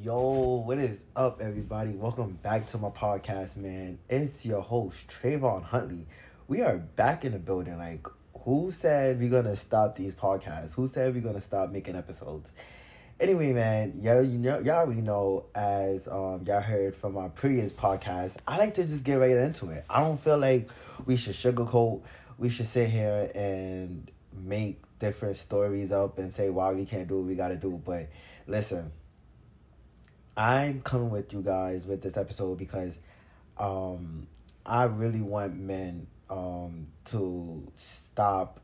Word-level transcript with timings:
Yo, 0.00 0.62
what 0.64 0.78
is 0.78 0.96
up, 1.16 1.40
everybody? 1.40 1.90
Welcome 1.90 2.38
back 2.40 2.70
to 2.70 2.78
my 2.78 2.90
podcast, 2.90 3.56
man. 3.56 3.98
It's 4.08 4.46
your 4.46 4.60
host, 4.60 5.08
Trayvon 5.08 5.64
Huntley. 5.64 6.06
We 6.46 6.62
are 6.62 6.76
back 6.76 7.24
in 7.24 7.32
the 7.32 7.40
building. 7.40 7.78
Like, 7.78 8.06
who 8.44 8.70
said 8.70 9.18
we're 9.18 9.28
gonna 9.28 9.56
stop 9.56 9.96
these 9.96 10.14
podcasts? 10.14 10.72
Who 10.74 10.86
said 10.86 11.12
we're 11.12 11.22
gonna 11.22 11.40
stop 11.40 11.72
making 11.72 11.96
episodes? 11.96 12.48
Anyway, 13.18 13.52
man, 13.52 13.92
y'all, 13.96 14.22
you 14.22 14.38
know, 14.38 14.60
y'all 14.60 14.76
already 14.76 15.00
know, 15.00 15.46
as 15.56 16.06
um, 16.06 16.44
y'all 16.46 16.60
heard 16.60 16.94
from 16.94 17.14
my 17.14 17.28
previous 17.30 17.72
podcast, 17.72 18.34
I 18.46 18.56
like 18.56 18.74
to 18.74 18.84
just 18.84 19.02
get 19.02 19.16
right 19.16 19.30
into 19.30 19.70
it. 19.70 19.84
I 19.90 20.00
don't 20.04 20.20
feel 20.20 20.38
like 20.38 20.70
we 21.06 21.16
should 21.16 21.34
sugarcoat. 21.34 22.02
We 22.38 22.50
should 22.50 22.68
sit 22.68 22.88
here 22.88 23.32
and 23.34 24.08
make 24.32 24.80
different 25.00 25.38
stories 25.38 25.90
up 25.90 26.18
and 26.18 26.32
say 26.32 26.50
why 26.50 26.70
we 26.70 26.84
can't 26.84 27.08
do 27.08 27.16
what 27.16 27.26
we 27.26 27.34
gotta 27.34 27.56
do. 27.56 27.82
But 27.84 28.10
listen, 28.46 28.92
I'm 30.38 30.82
coming 30.82 31.10
with 31.10 31.32
you 31.32 31.42
guys 31.42 31.84
with 31.84 32.00
this 32.00 32.16
episode 32.16 32.58
because 32.58 32.96
um, 33.58 34.28
I 34.64 34.84
really 34.84 35.20
want 35.20 35.58
men 35.58 36.06
um, 36.30 36.86
to 37.06 37.66
stop 37.76 38.60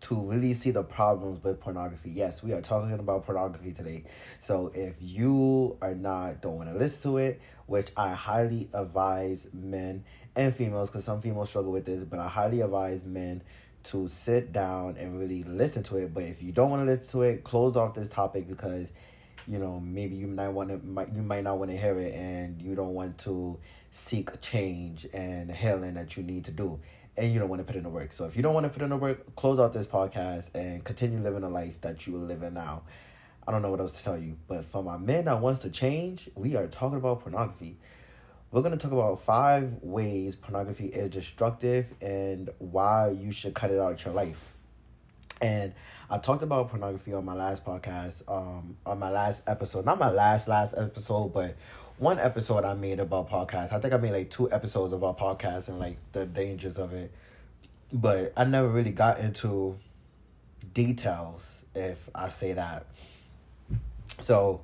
to 0.00 0.14
really 0.14 0.54
see 0.54 0.70
the 0.70 0.82
problems 0.82 1.44
with 1.44 1.60
pornography. 1.60 2.10
Yes, 2.10 2.42
we 2.42 2.54
are 2.54 2.62
talking 2.62 2.90
about 2.94 3.26
pornography 3.26 3.72
today. 3.72 4.04
So 4.40 4.72
if 4.74 4.94
you 4.98 5.76
are 5.82 5.94
not 5.94 6.40
don't 6.40 6.56
want 6.56 6.70
to 6.70 6.78
listen 6.78 7.12
to 7.12 7.18
it, 7.18 7.42
which 7.66 7.90
I 7.98 8.14
highly 8.14 8.70
advise 8.72 9.46
men 9.52 10.04
and 10.34 10.56
females 10.56 10.88
because 10.88 11.04
some 11.04 11.20
females 11.20 11.50
struggle 11.50 11.72
with 11.72 11.84
this, 11.84 12.02
but 12.04 12.18
I 12.18 12.28
highly 12.28 12.62
advise 12.62 13.04
men 13.04 13.42
to 13.84 14.08
sit 14.08 14.54
down 14.54 14.96
and 14.96 15.20
really 15.20 15.42
listen 15.42 15.82
to 15.82 15.98
it. 15.98 16.14
But 16.14 16.22
if 16.22 16.42
you 16.42 16.50
don't 16.50 16.70
want 16.70 16.86
to 16.86 16.90
listen 16.90 17.12
to 17.12 17.22
it, 17.24 17.44
close 17.44 17.76
off 17.76 17.92
this 17.92 18.08
topic 18.08 18.48
because 18.48 18.90
you 19.46 19.58
know 19.58 19.80
maybe 19.80 20.16
you 20.16 20.26
might 20.26 20.48
want 20.48 20.70
to 20.70 20.78
might 20.86 21.12
you 21.14 21.22
might 21.22 21.44
not 21.44 21.58
want 21.58 21.70
to 21.70 21.76
hear 21.76 21.98
it 21.98 22.14
and 22.14 22.60
you 22.62 22.74
don't 22.74 22.94
want 22.94 23.18
to 23.18 23.58
seek 23.90 24.40
change 24.40 25.06
and 25.12 25.50
healing 25.50 25.94
that 25.94 26.16
you 26.16 26.22
need 26.22 26.44
to 26.44 26.50
do. 26.50 26.80
And 27.16 27.32
you 27.32 27.38
don't 27.38 27.48
want 27.48 27.60
to 27.60 27.64
put 27.64 27.76
in 27.76 27.84
the 27.84 27.88
work. 27.88 28.12
So 28.12 28.24
if 28.24 28.34
you 28.34 28.42
don't 28.42 28.54
want 28.54 28.64
to 28.64 28.70
put 28.70 28.82
in 28.82 28.88
the 28.88 28.96
work 28.96 29.36
close 29.36 29.60
out 29.60 29.72
this 29.72 29.86
podcast 29.86 30.50
and 30.54 30.82
continue 30.82 31.20
living 31.20 31.42
the 31.42 31.48
life 31.48 31.80
that 31.82 32.06
you 32.06 32.16
are 32.16 32.18
living 32.18 32.54
now. 32.54 32.82
I 33.46 33.52
don't 33.52 33.60
know 33.60 33.70
what 33.70 33.78
else 33.80 33.98
to 33.98 34.02
tell 34.02 34.18
you 34.18 34.36
but 34.48 34.64
for 34.64 34.82
my 34.82 34.96
men 34.96 35.26
that 35.26 35.40
wants 35.40 35.62
to 35.62 35.70
change 35.70 36.30
we 36.34 36.56
are 36.56 36.66
talking 36.66 36.98
about 36.98 37.20
pornography. 37.20 37.76
We're 38.50 38.62
going 38.62 38.76
to 38.76 38.78
talk 38.78 38.92
about 38.92 39.22
five 39.22 39.74
ways 39.82 40.34
pornography 40.34 40.86
is 40.86 41.10
destructive 41.10 41.86
and 42.00 42.50
why 42.58 43.10
you 43.10 43.32
should 43.32 43.54
cut 43.54 43.70
it 43.70 43.78
out 43.78 43.92
of 43.92 44.04
your 44.04 44.14
life 44.14 44.53
and 45.40 45.72
I 46.10 46.18
talked 46.18 46.42
about 46.42 46.70
pornography 46.70 47.12
on 47.12 47.24
my 47.24 47.34
last 47.34 47.64
podcast, 47.64 48.22
um, 48.28 48.76
on 48.86 48.98
my 48.98 49.10
last 49.10 49.42
episode. 49.46 49.84
Not 49.84 49.98
my 49.98 50.10
last 50.10 50.48
last 50.48 50.74
episode, 50.76 51.32
but 51.32 51.56
one 51.98 52.18
episode 52.18 52.64
I 52.64 52.74
made 52.74 53.00
about 53.00 53.30
podcasts. 53.30 53.72
I 53.72 53.80
think 53.80 53.94
I 53.94 53.96
made 53.96 54.12
like 54.12 54.30
two 54.30 54.50
episodes 54.52 54.92
about 54.92 55.18
podcasts 55.18 55.68
and 55.68 55.78
like 55.78 55.96
the 56.12 56.26
dangers 56.26 56.76
of 56.76 56.92
it. 56.92 57.12
But 57.92 58.32
I 58.36 58.44
never 58.44 58.68
really 58.68 58.90
got 58.90 59.18
into 59.18 59.78
details, 60.72 61.42
if 61.74 61.98
I 62.14 62.28
say 62.28 62.52
that. 62.52 62.86
So, 64.20 64.60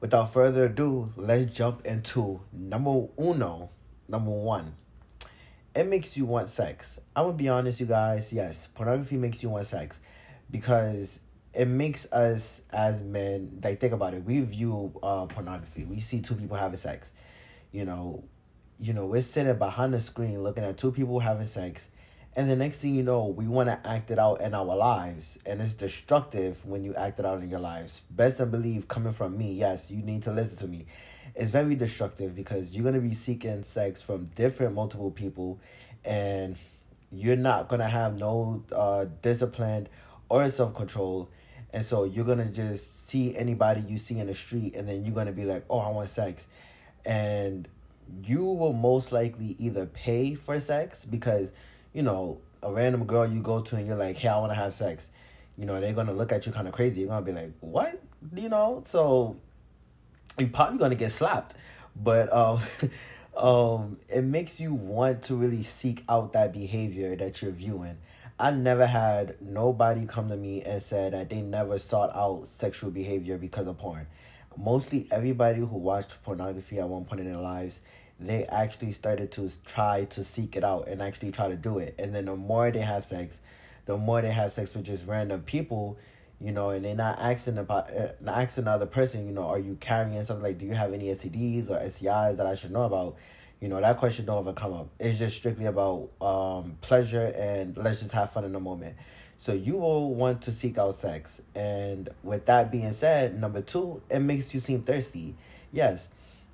without 0.00 0.32
further 0.32 0.66
ado, 0.66 1.12
let's 1.16 1.52
jump 1.52 1.86
into 1.86 2.40
number 2.52 3.06
uno, 3.18 3.70
number 4.08 4.30
one. 4.30 4.74
It 5.76 5.86
makes 5.86 6.16
you 6.16 6.24
want 6.24 6.50
sex. 6.50 6.98
I'm 7.14 7.26
gonna 7.26 7.36
be 7.36 7.48
honest, 7.48 7.78
you 7.78 7.86
guys. 7.86 8.32
Yes, 8.32 8.66
pornography 8.74 9.16
makes 9.16 9.42
you 9.42 9.50
want 9.50 9.68
sex 9.68 10.00
because 10.50 11.20
it 11.56 11.66
makes 11.66 12.10
us 12.12 12.60
as 12.70 13.00
men 13.00 13.60
like 13.64 13.80
think 13.80 13.94
about 13.94 14.12
it 14.12 14.22
we 14.22 14.40
view 14.42 14.92
uh 15.02 15.24
pornography 15.24 15.84
we 15.84 15.98
see 15.98 16.20
two 16.20 16.34
people 16.34 16.56
having 16.56 16.76
sex 16.76 17.10
you 17.72 17.84
know 17.84 18.22
you 18.78 18.92
know 18.92 19.06
we're 19.06 19.22
sitting 19.22 19.56
behind 19.56 19.94
the 19.94 20.00
screen 20.00 20.42
looking 20.42 20.62
at 20.62 20.76
two 20.76 20.92
people 20.92 21.18
having 21.18 21.46
sex 21.46 21.88
and 22.36 22.50
the 22.50 22.56
next 22.56 22.78
thing 22.78 22.94
you 22.94 23.02
know 23.02 23.24
we 23.24 23.48
want 23.48 23.68
to 23.68 23.88
act 23.88 24.10
it 24.10 24.18
out 24.18 24.42
in 24.42 24.54
our 24.54 24.76
lives 24.76 25.38
and 25.46 25.62
it's 25.62 25.72
destructive 25.72 26.62
when 26.66 26.84
you 26.84 26.94
act 26.94 27.18
it 27.18 27.24
out 27.24 27.40
in 27.42 27.48
your 27.48 27.60
lives 27.60 28.02
best 28.10 28.38
and 28.38 28.50
believe 28.50 28.86
coming 28.86 29.14
from 29.14 29.36
me 29.36 29.54
yes 29.54 29.90
you 29.90 30.02
need 30.02 30.22
to 30.22 30.32
listen 30.32 30.58
to 30.58 30.66
me 30.66 30.84
it's 31.34 31.50
very 31.50 31.74
destructive 31.74 32.34
because 32.34 32.70
you're 32.70 32.82
going 32.82 32.94
to 32.94 33.00
be 33.00 33.14
seeking 33.14 33.64
sex 33.64 34.00
from 34.00 34.30
different 34.34 34.74
multiple 34.74 35.10
people 35.10 35.58
and 36.04 36.56
you're 37.12 37.36
not 37.36 37.68
going 37.68 37.80
to 37.80 37.88
have 37.88 38.18
no 38.18 38.62
uh 38.72 39.06
discipline 39.22 39.88
or 40.28 40.48
self 40.50 40.74
control. 40.74 41.28
And 41.72 41.84
so 41.84 42.04
you're 42.04 42.24
gonna 42.24 42.46
just 42.46 43.08
see 43.08 43.36
anybody 43.36 43.82
you 43.82 43.98
see 43.98 44.18
in 44.18 44.26
the 44.26 44.34
street, 44.34 44.74
and 44.74 44.88
then 44.88 45.04
you're 45.04 45.14
gonna 45.14 45.32
be 45.32 45.44
like, 45.44 45.64
"Oh, 45.68 45.78
I 45.78 45.90
want 45.90 46.10
sex," 46.10 46.46
and 47.04 47.68
you 48.22 48.44
will 48.44 48.72
most 48.72 49.12
likely 49.12 49.56
either 49.58 49.86
pay 49.86 50.34
for 50.34 50.58
sex 50.60 51.04
because, 51.04 51.50
you 51.92 52.02
know, 52.02 52.38
a 52.62 52.72
random 52.72 53.04
girl 53.04 53.26
you 53.26 53.40
go 53.42 53.60
to 53.60 53.76
and 53.76 53.86
you're 53.86 53.96
like, 53.96 54.16
"Hey, 54.16 54.28
I 54.28 54.38
want 54.38 54.52
to 54.52 54.56
have 54.56 54.74
sex," 54.74 55.08
you 55.58 55.66
know, 55.66 55.80
they're 55.80 55.92
gonna 55.92 56.12
look 56.12 56.32
at 56.32 56.46
you 56.46 56.52
kind 56.52 56.68
of 56.68 56.74
crazy. 56.74 57.00
You're 57.00 57.08
gonna 57.08 57.26
be 57.26 57.32
like, 57.32 57.52
"What?" 57.60 58.00
You 58.34 58.48
know, 58.48 58.82
so 58.86 59.36
you're 60.38 60.48
probably 60.48 60.78
gonna 60.78 60.94
get 60.94 61.12
slapped, 61.12 61.54
but 61.94 62.32
um. 62.32 62.60
um, 63.36 63.98
it 64.08 64.24
makes 64.24 64.60
you 64.60 64.72
want 64.72 65.24
to 65.24 65.34
really 65.34 65.62
seek 65.62 66.02
out 66.08 66.32
that 66.32 66.54
behavior 66.54 67.14
that 67.16 67.42
you're 67.42 67.50
viewing 67.50 67.98
I 68.38 68.50
never 68.50 68.86
had 68.86 69.40
nobody 69.40 70.04
come 70.04 70.28
to 70.28 70.36
me 70.36 70.62
and 70.62 70.82
said 70.82 71.14
that 71.14 71.30
they 71.30 71.40
never 71.40 71.78
sought 71.78 72.14
out 72.14 72.48
sexual 72.54 72.90
behavior 72.90 73.38
because 73.38 73.66
of 73.66 73.78
porn. 73.78 74.06
Mostly 74.58 75.08
everybody 75.10 75.60
who 75.60 75.78
watched 75.78 76.22
pornography 76.22 76.78
at 76.78 76.86
one 76.86 77.06
point 77.06 77.22
in 77.22 77.32
their 77.32 77.40
lives, 77.40 77.80
they 78.20 78.44
actually 78.44 78.92
started 78.92 79.32
to 79.32 79.50
try 79.64 80.04
to 80.04 80.22
seek 80.22 80.54
it 80.54 80.64
out 80.64 80.86
and 80.86 81.00
actually 81.00 81.32
try 81.32 81.48
to 81.48 81.56
do 81.56 81.78
it. 81.78 81.94
And 81.98 82.14
then 82.14 82.26
the 82.26 82.36
more 82.36 82.70
they 82.70 82.80
have 82.80 83.06
sex, 83.06 83.38
the 83.86 83.96
more 83.96 84.20
they 84.20 84.32
have 84.32 84.52
sex 84.52 84.74
with 84.74 84.84
just 84.84 85.06
random 85.06 85.40
people, 85.40 85.96
you 86.40 86.52
know, 86.52 86.70
and 86.70 86.84
they're 86.84 86.94
not 86.94 87.18
asking 87.18 87.58
about 87.58 87.90
uh, 87.90 88.08
asking 88.26 88.64
the 88.64 88.70
other 88.70 88.86
person, 88.86 89.26
you 89.26 89.32
know, 89.32 89.48
are 89.48 89.58
you 89.58 89.76
carrying 89.80 90.24
something? 90.24 90.42
Like, 90.42 90.58
do 90.58 90.66
you 90.66 90.74
have 90.74 90.92
any 90.92 91.06
STDs 91.06 91.70
or 91.70 91.78
STIs 91.78 92.36
that 92.36 92.46
I 92.46 92.54
should 92.54 92.72
know 92.72 92.82
about? 92.82 93.16
you 93.60 93.68
know 93.68 93.80
that 93.80 93.98
question 93.98 94.26
don't 94.26 94.38
ever 94.38 94.52
come 94.52 94.72
up. 94.72 94.88
It's 94.98 95.18
just 95.18 95.36
strictly 95.36 95.66
about 95.66 96.10
um, 96.20 96.76
pleasure 96.80 97.32
and 97.36 97.76
let's 97.76 98.00
just 98.00 98.12
have 98.12 98.32
fun 98.32 98.44
in 98.44 98.52
the 98.52 98.60
moment. 98.60 98.96
So 99.38 99.52
you 99.52 99.76
will 99.76 100.14
want 100.14 100.42
to 100.42 100.52
seek 100.52 100.78
out 100.78 100.94
sex. 100.94 101.40
And 101.54 102.08
with 102.22 102.46
that 102.46 102.70
being 102.70 102.92
said 102.92 103.38
number 103.40 103.62
two 103.62 104.02
it 104.10 104.20
makes 104.20 104.52
you 104.52 104.60
seem 104.60 104.82
thirsty. 104.82 105.34
Yes 105.72 106.08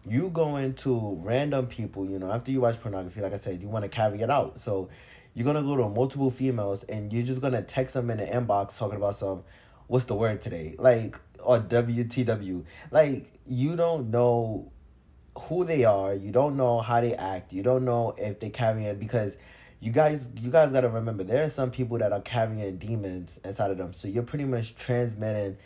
you 0.04 0.30
go 0.30 0.56
into 0.56 1.16
random 1.22 1.64
people 1.68 2.04
you 2.04 2.18
know 2.18 2.32
after 2.32 2.50
you 2.50 2.60
watch 2.60 2.80
pornography 2.80 3.20
like 3.20 3.32
i 3.32 3.38
said 3.38 3.62
you 3.62 3.68
want 3.68 3.84
to 3.84 3.88
carry 3.88 4.20
it 4.20 4.30
out. 4.30 4.60
So 4.60 4.88
you're 5.34 5.44
gonna 5.44 5.62
go 5.62 5.76
to 5.76 5.88
multiple 5.88 6.30
females 6.30 6.84
and 6.84 7.12
you're 7.12 7.24
just 7.24 7.40
gonna 7.40 7.62
text 7.62 7.94
them 7.94 8.10
in 8.10 8.18
the 8.18 8.26
inbox 8.26 8.76
talking 8.76 8.96
about 8.96 9.16
some 9.16 9.42
what's 9.92 10.06
the 10.06 10.14
word 10.14 10.40
today 10.40 10.74
like 10.78 11.18
or 11.38 11.60
wtw 11.60 12.64
like 12.90 13.30
you 13.46 13.76
don't 13.76 14.10
know 14.10 14.72
who 15.38 15.64
they 15.64 15.84
are. 15.84 16.14
You 16.14 16.30
don't 16.30 16.56
know 16.56 16.80
how 16.80 17.00
they 17.00 17.14
act. 17.14 17.52
You 17.52 17.62
don't 17.62 17.84
know 17.84 18.14
if 18.18 18.40
they 18.40 18.50
carry 18.50 18.84
it 18.84 18.98
because 18.98 19.36
you 19.80 19.90
guys 19.90 20.20
you 20.36 20.50
guys 20.50 20.70
got 20.70 20.82
to 20.82 20.88
remember 20.88 21.24
there 21.24 21.44
are 21.44 21.50
some 21.50 21.70
people 21.70 21.98
that 21.98 22.12
are 22.12 22.20
carrying 22.20 22.76
demons 22.76 23.40
inside 23.44 23.70
of 23.70 23.78
them. 23.78 23.92
So 23.94 24.08
you're 24.08 24.22
pretty 24.22 24.44
much 24.44 24.76
transmitting 24.76 25.56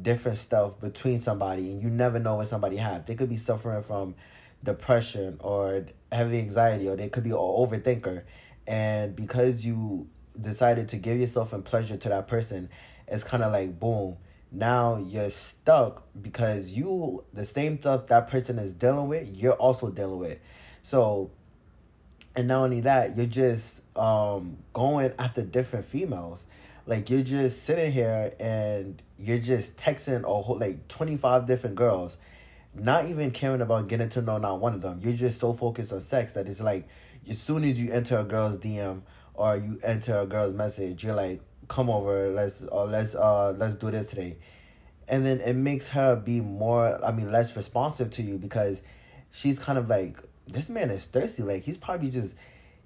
different 0.00 0.38
stuff 0.38 0.78
between 0.80 1.20
somebody 1.20 1.70
and 1.70 1.82
you 1.82 1.88
never 1.88 2.18
know 2.18 2.36
what 2.36 2.48
somebody 2.48 2.76
has. 2.76 3.04
They 3.04 3.14
could 3.14 3.28
be 3.28 3.36
suffering 3.36 3.82
from 3.82 4.14
depression 4.62 5.38
or 5.40 5.86
heavy 6.12 6.38
anxiety 6.38 6.88
or 6.88 6.96
they 6.96 7.08
could 7.08 7.24
be 7.24 7.30
an 7.30 7.36
overthinker 7.36 8.22
and 8.66 9.14
because 9.14 9.64
you 9.64 10.08
decided 10.40 10.88
to 10.88 10.96
give 10.96 11.18
yourself 11.18 11.52
and 11.52 11.64
pleasure 11.64 11.96
to 11.96 12.08
that 12.08 12.28
person 12.28 12.68
it's 13.08 13.24
kind 13.24 13.42
of 13.42 13.52
like 13.52 13.78
boom 13.78 14.16
now 14.52 14.96
you're 14.96 15.30
stuck 15.30 16.02
because 16.20 16.68
you 16.68 17.24
the 17.32 17.44
same 17.44 17.78
stuff 17.78 18.06
that 18.06 18.28
person 18.28 18.58
is 18.58 18.72
dealing 18.72 19.08
with 19.08 19.28
you're 19.28 19.52
also 19.52 19.90
dealing 19.90 20.18
with. 20.18 20.38
So 20.82 21.30
and 22.34 22.48
not 22.48 22.64
only 22.64 22.80
that 22.82 23.16
you're 23.16 23.26
just 23.26 23.80
um 23.96 24.58
going 24.72 25.12
after 25.18 25.42
different 25.42 25.86
females. 25.86 26.44
Like 26.88 27.10
you're 27.10 27.22
just 27.22 27.64
sitting 27.64 27.90
here 27.90 28.32
and 28.38 29.02
you're 29.18 29.38
just 29.38 29.76
texting 29.76 30.22
a 30.22 30.42
whole 30.42 30.58
like 30.58 30.86
25 30.88 31.46
different 31.46 31.76
girls 31.76 32.16
not 32.78 33.06
even 33.06 33.30
caring 33.30 33.62
about 33.62 33.88
getting 33.88 34.10
to 34.10 34.20
know 34.20 34.36
not 34.36 34.60
one 34.60 34.74
of 34.74 34.82
them. 34.82 35.00
You're 35.02 35.14
just 35.14 35.40
so 35.40 35.54
focused 35.54 35.92
on 35.92 36.02
sex 36.02 36.34
that 36.34 36.46
it's 36.46 36.60
like 36.60 36.86
as 37.28 37.38
soon 37.40 37.64
as 37.64 37.78
you 37.78 37.90
enter 37.90 38.18
a 38.18 38.24
girl's 38.24 38.58
dm 38.58 39.00
or 39.34 39.56
you 39.56 39.80
enter 39.82 40.20
a 40.20 40.26
girl's 40.26 40.54
message 40.54 41.02
you're 41.02 41.14
like 41.14 41.40
come 41.68 41.90
over 41.90 42.30
let's 42.30 42.62
uh, 42.70 42.84
let's 42.84 43.14
uh 43.14 43.52
let's 43.58 43.74
do 43.76 43.90
this 43.90 44.06
today 44.06 44.36
and 45.08 45.24
then 45.24 45.40
it 45.40 45.54
makes 45.54 45.88
her 45.88 46.16
be 46.16 46.40
more 46.40 47.04
i 47.04 47.12
mean 47.12 47.30
less 47.30 47.56
responsive 47.56 48.10
to 48.10 48.22
you 48.22 48.38
because 48.38 48.82
she's 49.32 49.58
kind 49.58 49.78
of 49.78 49.88
like 49.88 50.18
this 50.46 50.68
man 50.68 50.90
is 50.90 51.04
thirsty 51.04 51.42
like 51.42 51.62
he's 51.62 51.76
probably 51.76 52.10
just 52.10 52.34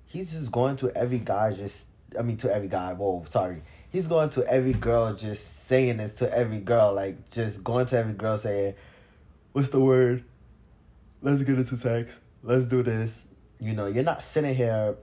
he's 0.07 0.33
just 0.33 0.51
going 0.51 0.77
to 0.77 0.91
every 0.97 1.19
guy 1.19 1.53
just 1.53 1.87
i 2.19 2.23
mean 2.23 2.37
to 2.37 2.53
every 2.53 2.69
guy 2.69 2.93
whoa 2.93 3.25
sorry 3.31 3.63
he's 3.91 4.07
going 4.07 4.31
to 4.31 4.47
every 4.47 4.73
girl 4.73 5.15
just 5.15 5.67
saying 5.67 5.99
this 5.99 6.15
to 6.15 6.37
every 6.37 6.59
girl 6.59 6.93
like 6.93 7.31
just 7.31 7.63
going 7.63 7.87
to 7.87 7.97
every 7.97 8.15
girl 8.15 8.37
saying 8.37 8.75
what's 9.53 9.71
the 9.71 9.81
word? 9.81 10.25
Let's 11.23 11.43
get 11.43 11.59
into 11.59 11.77
sex. 11.77 12.19
Let's 12.43 12.67
do 12.67 12.83
this. 12.83 13.25
You 13.59 13.75
know, 13.75 13.87
you're 13.87 14.05
not 14.05 14.25
sitting 14.25 14.55
here 14.55 14.97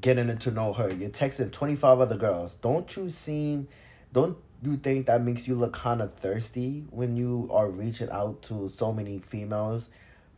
getting 0.00 0.36
to 0.36 0.50
know 0.50 0.72
her. 0.72 0.92
You're 0.92 1.10
texting 1.10 1.52
25 1.52 2.00
other 2.00 2.16
girls. 2.16 2.56
Don't 2.56 2.94
you 2.96 3.10
seem, 3.10 3.68
don't 4.12 4.36
you 4.62 4.76
think 4.76 5.06
that 5.06 5.22
makes 5.22 5.46
you 5.46 5.54
look 5.54 5.72
kind 5.72 6.00
of 6.00 6.14
thirsty 6.14 6.84
when 6.90 7.16
you 7.16 7.48
are 7.52 7.68
reaching 7.68 8.10
out 8.10 8.42
to 8.42 8.70
so 8.74 8.92
many 8.92 9.18
females 9.18 9.88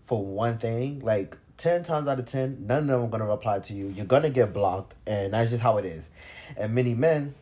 for 0.07 0.25
one 0.25 0.59
thing? 0.59 1.01
Like, 1.01 1.37
10 1.61 1.85
times 1.85 2.09
out 2.09 2.19
of 2.19 2.25
10, 2.25 2.67
none 2.67 2.85
of 2.85 2.87
them 2.87 3.03
are 3.03 3.09
going 3.09 3.21
to 3.21 3.27
reply 3.27 3.59
to 3.59 3.75
you. 3.75 3.89
You're 3.89 4.07
going 4.07 4.23
to 4.23 4.31
get 4.31 4.55
blocked, 4.55 4.95
and 5.07 5.35
that's 5.35 5.51
just 5.51 5.63
how 5.63 5.77
it 5.77 5.85
is. 5.85 6.09
And 6.57 6.75
many 6.75 6.95
men, 6.95 7.35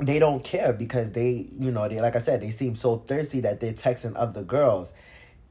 they 0.00 0.18
don't 0.18 0.42
care 0.42 0.72
because 0.72 1.12
they, 1.12 1.46
you 1.52 1.70
know, 1.70 1.88
they 1.88 2.00
like 2.00 2.16
I 2.16 2.18
said, 2.18 2.40
they 2.40 2.50
seem 2.50 2.74
so 2.74 2.96
thirsty 2.96 3.40
that 3.40 3.60
they're 3.60 3.72
texting 3.72 4.14
other 4.16 4.42
girls. 4.42 4.92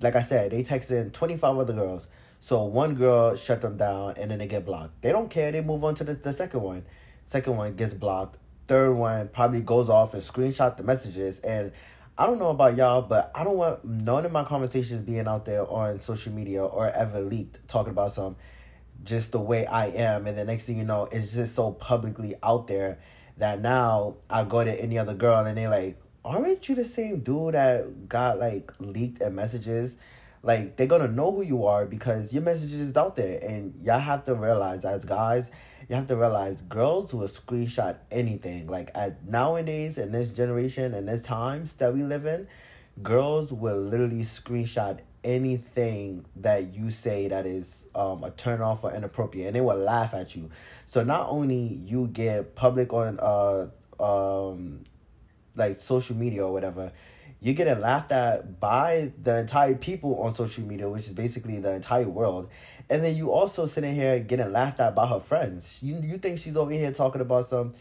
Like 0.02 0.16
I 0.16 0.24
said, 0.24 0.52
they 0.52 0.64
texting 0.64 1.14
25 1.14 1.58
other 1.58 1.74
girls. 1.74 2.06
So 2.42 2.64
one 2.64 2.96
girl 2.96 3.36
shut 3.36 3.62
them 3.62 3.78
down 3.78 4.16
and 4.18 4.32
then 4.32 4.40
they 4.40 4.48
get 4.48 4.66
blocked. 4.66 5.02
They 5.02 5.12
don't 5.12 5.30
care. 5.30 5.52
They 5.52 5.62
move 5.62 5.84
on 5.84 5.96
to 5.96 6.04
the, 6.04 6.14
the 6.14 6.34
second 6.34 6.62
one. 6.62 6.86
Second 7.28 7.58
one 7.58 7.76
gets 7.76 7.94
blocked. 7.94 8.38
Third 8.68 8.94
one 8.94 9.28
probably 9.30 9.62
goes 9.62 9.90
off 9.90 10.14
and 10.14 10.24
screenshot 10.24 10.78
the 10.78 10.84
messages. 10.84 11.40
And 11.40 11.72
I 12.18 12.26
don't 12.26 12.40
know 12.40 12.50
about 12.50 12.76
y'all, 12.76 13.02
but 13.02 13.32
I 13.34 13.44
don't 13.44 13.58
want 13.58 13.84
none 13.86 14.26
of 14.26 14.32
my 14.32 14.44
conversations 14.44 15.06
being 15.06 15.28
out 15.28 15.46
there 15.46 15.70
on 15.70 16.00
social 16.00 16.34
media 16.34 16.64
or 16.64 16.90
ever 16.90 17.22
leaked 17.22 17.68
talking 17.68 17.92
about 17.92 18.14
some 18.14 18.36
just 19.04 19.32
the 19.32 19.40
way 19.40 19.66
I 19.66 19.88
am. 19.88 20.28
And 20.28 20.38
the 20.38 20.46
next 20.46 20.66
thing 20.66 20.78
you 20.78 20.84
know, 20.84 21.08
it's 21.12 21.34
just 21.34 21.56
so 21.56 21.72
publicly 21.72 22.36
out 22.44 22.68
there 22.68 23.00
that 23.38 23.62
now 23.62 24.16
I 24.30 24.44
go 24.44 24.64
to 24.64 24.82
any 24.82 24.98
other 24.98 25.14
girl 25.14 25.46
and 25.46 25.58
they 25.58 25.68
like, 25.68 25.98
aren't 26.26 26.68
you 26.68 26.76
the 26.76 26.86
same 26.86 27.22
dude 27.22 27.54
that 27.54 28.10
got 28.10 28.40
like 28.40 28.74
leaked 28.80 29.22
in 29.22 29.36
messages? 29.36 29.96
Like 30.42 30.78
they're 30.78 30.88
gonna 30.88 31.08
know 31.08 31.32
who 31.32 31.42
you 31.42 31.66
are 31.66 31.86
because 31.86 32.32
your 32.34 32.44
message 32.44 32.74
is 32.74 32.96
out 32.96 33.16
there, 33.16 33.40
and 33.42 33.76
y'all 33.82 34.00
have 34.00 34.26
to 34.26 34.36
realize 34.36 34.86
as 34.86 35.06
guys, 35.06 35.52
you 35.90 35.96
have 35.96 36.08
to 36.08 36.16
realize 36.16 36.62
girls 36.64 37.14
will 37.14 37.28
screenshot 37.28 37.98
anything. 38.12 38.68
Like 38.68 38.92
at 38.96 39.26
nowadays 39.28 39.98
in 39.98 40.12
this 40.12 40.30
generation 40.30 40.94
and 40.94 41.08
this 41.08 41.22
times 41.22 41.74
that 41.74 41.94
we 41.94 42.04
live 42.04 42.26
in, 42.26 42.48
girls 43.04 43.52
will 43.52 43.82
literally 43.82 44.24
screenshot 44.24 45.00
anything 45.24 46.26
that 46.38 46.74
you 46.74 46.92
say 46.92 47.28
that 47.28 47.46
is 47.46 47.88
um, 47.94 48.24
a 48.24 48.32
turn 48.32 48.62
off 48.62 48.84
or 48.84 48.94
inappropriate 48.94 49.48
and 49.48 49.56
they 49.56 49.62
will 49.62 49.76
laugh 49.76 50.14
at 50.14 50.34
you 50.34 50.50
so 50.86 51.04
not 51.04 51.28
only 51.30 51.58
you 51.58 52.08
get 52.08 52.56
public 52.56 52.94
on 52.94 53.20
uh 53.20 53.68
um 54.02 54.86
like 55.56 55.78
social 55.78 56.16
media 56.16 56.46
or 56.46 56.54
whatever 56.54 56.92
you're 57.42 57.56
getting 57.56 57.80
laughed 57.80 58.12
at 58.12 58.60
by 58.60 59.12
the 59.22 59.40
entire 59.40 59.76
people 59.76 60.22
on 60.22 60.36
social 60.36 60.64
media, 60.64 60.90
which 60.90 61.08
is 61.08 61.14
basically 61.14 61.60
the 61.60 61.74
entire 61.74 62.08
world. 62.08 62.50
And 62.90 63.04
then 63.04 63.16
you 63.16 63.32
also 63.32 63.68
sitting 63.68 63.96
here 63.96 64.20
getting 64.20 64.52
laughed 64.52 64.80
at 64.80 64.96
by 64.96 65.08
her 65.08 65.20
friends. 65.20 65.80
You 65.82 66.02
you 66.02 66.18
think 66.18 66.40
she's 66.40 66.58
over 66.58 66.72
here 66.72 66.92
talking 66.92 67.22
about 67.22 67.48
some 67.48 67.74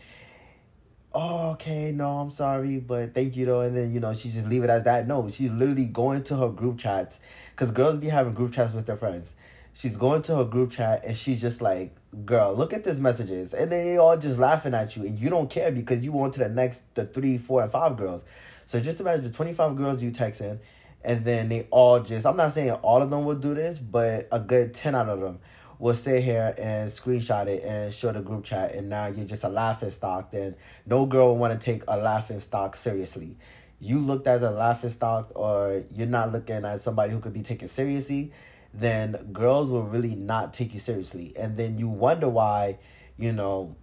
oh, 1.14 1.50
okay, 1.50 1.92
no, 1.92 2.18
I'm 2.18 2.30
sorry, 2.30 2.78
but 2.78 3.14
thank 3.14 3.36
you 3.36 3.46
though. 3.46 3.60
And 3.62 3.76
then, 3.76 3.92
you 3.92 4.00
know, 4.00 4.14
she 4.14 4.30
just 4.30 4.46
leave 4.46 4.64
it 4.64 4.70
as 4.70 4.84
that. 4.84 5.06
No, 5.06 5.28
she's 5.30 5.50
literally 5.50 5.86
going 5.86 6.22
to 6.24 6.36
her 6.36 6.48
group 6.48 6.78
chats 6.78 7.20
because 7.52 7.70
girls 7.70 7.96
be 7.96 8.08
having 8.08 8.34
group 8.34 8.52
chats 8.52 8.74
with 8.74 8.86
their 8.86 8.96
friends. 8.96 9.32
She's 9.74 9.96
going 9.96 10.22
to 10.22 10.36
her 10.36 10.44
group 10.44 10.72
chat 10.72 11.04
and 11.04 11.16
she's 11.16 11.40
just 11.40 11.62
like, 11.62 11.94
girl, 12.24 12.54
look 12.54 12.72
at 12.72 12.84
these 12.84 13.00
messages. 13.00 13.54
And 13.54 13.70
they 13.70 13.96
all 13.96 14.16
just 14.16 14.38
laughing 14.38 14.74
at 14.74 14.96
you 14.96 15.04
and 15.04 15.18
you 15.18 15.30
don't 15.30 15.48
care 15.48 15.70
because 15.70 16.02
you 16.02 16.12
want 16.12 16.34
to 16.34 16.40
the 16.40 16.48
next, 16.48 16.82
the 16.94 17.06
three, 17.06 17.38
four, 17.38 17.62
and 17.62 17.70
five 17.70 17.96
girls. 17.96 18.24
So 18.68 18.78
just 18.80 19.00
imagine 19.00 19.24
the 19.24 19.30
25 19.30 19.76
girls 19.76 20.02
you 20.02 20.10
text 20.10 20.42
in, 20.42 20.60
and 21.02 21.24
then 21.24 21.48
they 21.48 21.66
all 21.70 22.00
just, 22.00 22.26
I'm 22.26 22.36
not 22.36 22.52
saying 22.52 22.70
all 22.70 23.00
of 23.00 23.08
them 23.08 23.24
will 23.24 23.34
do 23.34 23.54
this, 23.54 23.78
but 23.78 24.28
a 24.30 24.38
good 24.38 24.74
10 24.74 24.94
out 24.94 25.08
of 25.08 25.20
them 25.20 25.38
will 25.78 25.94
sit 25.94 26.22
here 26.22 26.54
and 26.58 26.90
screenshot 26.90 27.46
it 27.46 27.64
and 27.64 27.94
show 27.94 28.12
the 28.12 28.20
group 28.20 28.44
chat, 28.44 28.74
and 28.74 28.90
now 28.90 29.06
you're 29.06 29.24
just 29.24 29.42
a 29.42 29.48
laughing 29.48 29.90
stock. 29.90 30.32
Then 30.32 30.54
no 30.84 31.06
girl 31.06 31.28
will 31.28 31.38
want 31.38 31.58
to 31.58 31.64
take 31.64 31.82
a 31.88 31.96
laughing 31.96 32.42
stock 32.42 32.76
seriously. 32.76 33.38
You 33.80 34.00
looked 34.00 34.26
as 34.26 34.42
a 34.42 34.50
laughing 34.50 34.90
stock, 34.90 35.32
or 35.34 35.84
you're 35.90 36.06
not 36.06 36.32
looking 36.32 36.66
as 36.66 36.82
somebody 36.82 37.14
who 37.14 37.20
could 37.20 37.32
be 37.32 37.42
taken 37.42 37.68
seriously, 37.68 38.32
then 38.74 39.30
girls 39.32 39.70
will 39.70 39.84
really 39.84 40.14
not 40.14 40.52
take 40.52 40.74
you 40.74 40.80
seriously. 40.80 41.32
And 41.38 41.56
then 41.56 41.78
you 41.78 41.88
wonder 41.88 42.28
why, 42.28 42.80
you 43.16 43.32
know, 43.32 43.76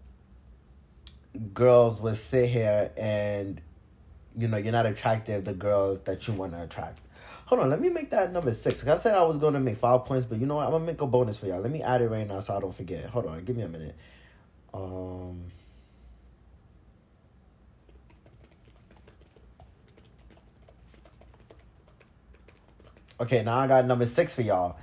girls 1.55 1.99
would 2.01 2.17
sit 2.17 2.49
here 2.49 2.91
and 2.95 3.61
you 4.37 4.47
know, 4.47 4.57
you're 4.57 4.71
not 4.71 4.85
attractive 4.85 5.45
the 5.45 5.53
girls 5.53 6.01
that 6.01 6.27
you 6.27 6.33
want 6.33 6.53
to 6.53 6.63
attract. 6.63 6.99
Hold 7.45 7.61
on, 7.61 7.69
let 7.69 7.79
me 7.79 7.89
make 7.89 8.09
that 8.09 8.33
number 8.33 8.53
six. 8.53 8.83
Like 8.83 8.95
I 8.95 8.97
said 8.97 9.15
I 9.15 9.23
was 9.23 9.37
gonna 9.37 9.59
make 9.59 9.77
five 9.77 10.05
points, 10.05 10.25
but 10.25 10.39
you 10.39 10.45
know 10.47 10.55
what? 10.55 10.65
I'm 10.65 10.71
gonna 10.71 10.85
make 10.85 11.01
a 11.01 11.07
bonus 11.07 11.37
for 11.37 11.45
y'all. 11.45 11.61
Let 11.61 11.71
me 11.71 11.81
add 11.81 12.01
it 12.01 12.09
right 12.09 12.27
now 12.27 12.39
so 12.39 12.55
I 12.57 12.59
don't 12.59 12.75
forget. 12.75 13.05
Hold 13.05 13.27
on, 13.27 13.45
give 13.45 13.55
me 13.55 13.63
a 13.63 13.67
minute. 13.67 13.95
Um 14.73 15.51
Okay, 23.17 23.43
now 23.43 23.59
I 23.59 23.67
got 23.67 23.85
number 23.85 24.05
six 24.05 24.35
for 24.35 24.41
y'all. 24.41 24.77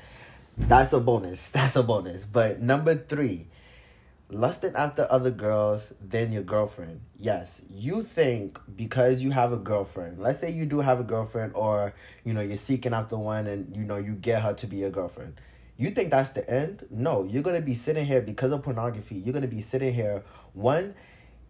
That's 0.56 0.92
a 0.92 1.00
bonus. 1.00 1.50
That's 1.52 1.76
a 1.76 1.82
bonus. 1.82 2.24
But 2.24 2.60
number 2.60 2.94
three, 2.94 3.46
lusting 4.32 4.74
after 4.74 5.06
other 5.10 5.30
girls 5.30 5.92
than 6.00 6.32
your 6.32 6.42
girlfriend. 6.42 7.00
Yes, 7.18 7.62
you 7.68 8.02
think 8.02 8.58
because 8.76 9.22
you 9.22 9.30
have 9.30 9.52
a 9.52 9.56
girlfriend, 9.56 10.18
let's 10.18 10.40
say 10.40 10.50
you 10.50 10.66
do 10.66 10.80
have 10.80 11.00
a 11.00 11.04
girlfriend 11.04 11.52
or 11.54 11.94
you 12.24 12.34
know 12.34 12.40
you're 12.40 12.56
seeking 12.56 12.94
after 12.94 13.16
one 13.16 13.46
and 13.46 13.76
you 13.76 13.84
know 13.84 13.96
you 13.96 14.14
get 14.14 14.42
her 14.42 14.54
to 14.54 14.66
be 14.66 14.76
your 14.78 14.90
girlfriend. 14.90 15.40
You 15.76 15.90
think 15.90 16.10
that's 16.10 16.30
the 16.30 16.48
end? 16.48 16.86
No, 16.90 17.24
you're 17.24 17.42
going 17.42 17.56
to 17.56 17.62
be 17.62 17.74
sitting 17.74 18.04
here 18.04 18.20
because 18.20 18.52
of 18.52 18.62
pornography. 18.62 19.16
You're 19.16 19.32
going 19.32 19.42
to 19.42 19.48
be 19.48 19.60
sitting 19.62 19.94
here 19.94 20.22
one 20.52 20.94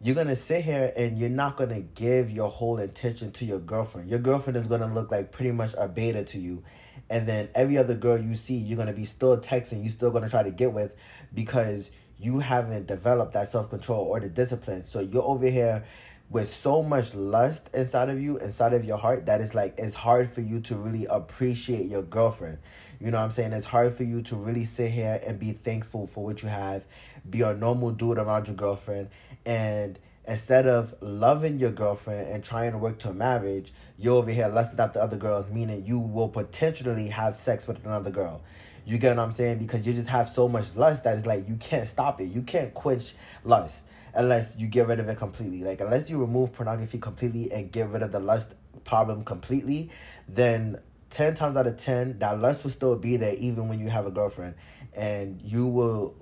you're 0.04 0.16
going 0.16 0.26
to 0.26 0.36
sit 0.36 0.64
here 0.64 0.92
and 0.96 1.16
you're 1.16 1.28
not 1.28 1.56
going 1.56 1.70
to 1.70 1.80
give 1.80 2.28
your 2.28 2.50
whole 2.50 2.78
attention 2.78 3.30
to 3.30 3.44
your 3.44 3.60
girlfriend. 3.60 4.10
Your 4.10 4.18
girlfriend 4.18 4.56
is 4.56 4.66
going 4.66 4.80
to 4.80 4.88
look 4.88 5.12
like 5.12 5.30
pretty 5.30 5.52
much 5.52 5.74
a 5.78 5.86
beta 5.86 6.24
to 6.24 6.40
you. 6.40 6.64
And 7.08 7.28
then 7.28 7.48
every 7.54 7.78
other 7.78 7.94
girl 7.94 8.18
you 8.18 8.34
see, 8.34 8.56
you're 8.56 8.76
going 8.76 8.88
to 8.88 8.94
be 8.94 9.04
still 9.04 9.38
texting, 9.38 9.84
you're 9.84 9.92
still 9.92 10.10
going 10.10 10.24
to 10.24 10.30
try 10.30 10.42
to 10.42 10.50
get 10.50 10.72
with 10.72 10.92
because 11.32 11.88
you 12.22 12.38
haven't 12.38 12.86
developed 12.86 13.32
that 13.34 13.48
self 13.48 13.70
control 13.70 14.06
or 14.06 14.20
the 14.20 14.28
discipline. 14.28 14.84
So 14.86 15.00
you're 15.00 15.22
over 15.22 15.46
here 15.46 15.84
with 16.30 16.54
so 16.54 16.82
much 16.82 17.14
lust 17.14 17.68
inside 17.74 18.08
of 18.08 18.20
you, 18.20 18.38
inside 18.38 18.72
of 18.72 18.84
your 18.84 18.96
heart, 18.96 19.26
that 19.26 19.40
it's 19.40 19.54
like 19.54 19.74
it's 19.76 19.94
hard 19.94 20.30
for 20.30 20.40
you 20.40 20.60
to 20.60 20.76
really 20.76 21.06
appreciate 21.06 21.86
your 21.86 22.02
girlfriend. 22.02 22.58
You 23.00 23.10
know 23.10 23.18
what 23.18 23.24
I'm 23.24 23.32
saying? 23.32 23.52
It's 23.52 23.66
hard 23.66 23.94
for 23.94 24.04
you 24.04 24.22
to 24.22 24.36
really 24.36 24.64
sit 24.64 24.90
here 24.90 25.20
and 25.26 25.38
be 25.38 25.52
thankful 25.52 26.06
for 26.06 26.24
what 26.24 26.42
you 26.42 26.48
have, 26.48 26.84
be 27.28 27.42
a 27.42 27.52
normal 27.52 27.90
dude 27.90 28.18
around 28.18 28.46
your 28.46 28.56
girlfriend, 28.56 29.10
and 29.44 29.98
instead 30.26 30.68
of 30.68 30.94
loving 31.00 31.58
your 31.58 31.72
girlfriend 31.72 32.28
and 32.28 32.44
trying 32.44 32.70
to 32.70 32.78
work 32.78 32.98
to 33.00 33.10
a 33.10 33.14
marriage, 33.14 33.72
you're 33.98 34.16
over 34.16 34.30
here 34.30 34.48
lusting 34.48 34.78
after 34.78 35.00
other 35.00 35.16
girls, 35.16 35.50
meaning 35.50 35.84
you 35.84 35.98
will 35.98 36.28
potentially 36.28 37.08
have 37.08 37.36
sex 37.36 37.66
with 37.66 37.84
another 37.84 38.10
girl. 38.10 38.40
You 38.84 38.98
get 38.98 39.16
what 39.16 39.22
I'm 39.22 39.32
saying? 39.32 39.58
Because 39.58 39.86
you 39.86 39.92
just 39.92 40.08
have 40.08 40.28
so 40.28 40.48
much 40.48 40.74
lust 40.74 41.04
that 41.04 41.16
it's 41.16 41.26
like 41.26 41.48
you 41.48 41.56
can't 41.56 41.88
stop 41.88 42.20
it. 42.20 42.26
You 42.26 42.42
can't 42.42 42.72
quench 42.74 43.14
lust 43.44 43.82
unless 44.14 44.54
you 44.56 44.66
get 44.66 44.86
rid 44.88 45.00
of 45.00 45.08
it 45.08 45.18
completely. 45.18 45.62
Like 45.62 45.80
unless 45.80 46.10
you 46.10 46.18
remove 46.18 46.52
pornography 46.52 46.98
completely 46.98 47.52
and 47.52 47.70
get 47.70 47.88
rid 47.88 48.02
of 48.02 48.12
the 48.12 48.20
lust 48.20 48.52
problem 48.84 49.24
completely, 49.24 49.90
then 50.28 50.80
10 51.10 51.34
times 51.34 51.56
out 51.56 51.66
of 51.66 51.76
10 51.76 52.18
that 52.20 52.40
lust 52.40 52.64
will 52.64 52.70
still 52.70 52.96
be 52.96 53.16
there 53.16 53.34
even 53.34 53.68
when 53.68 53.78
you 53.78 53.88
have 53.88 54.06
a 54.06 54.10
girlfriend 54.10 54.54
and 54.94 55.40
you 55.42 55.66
will 55.66 56.14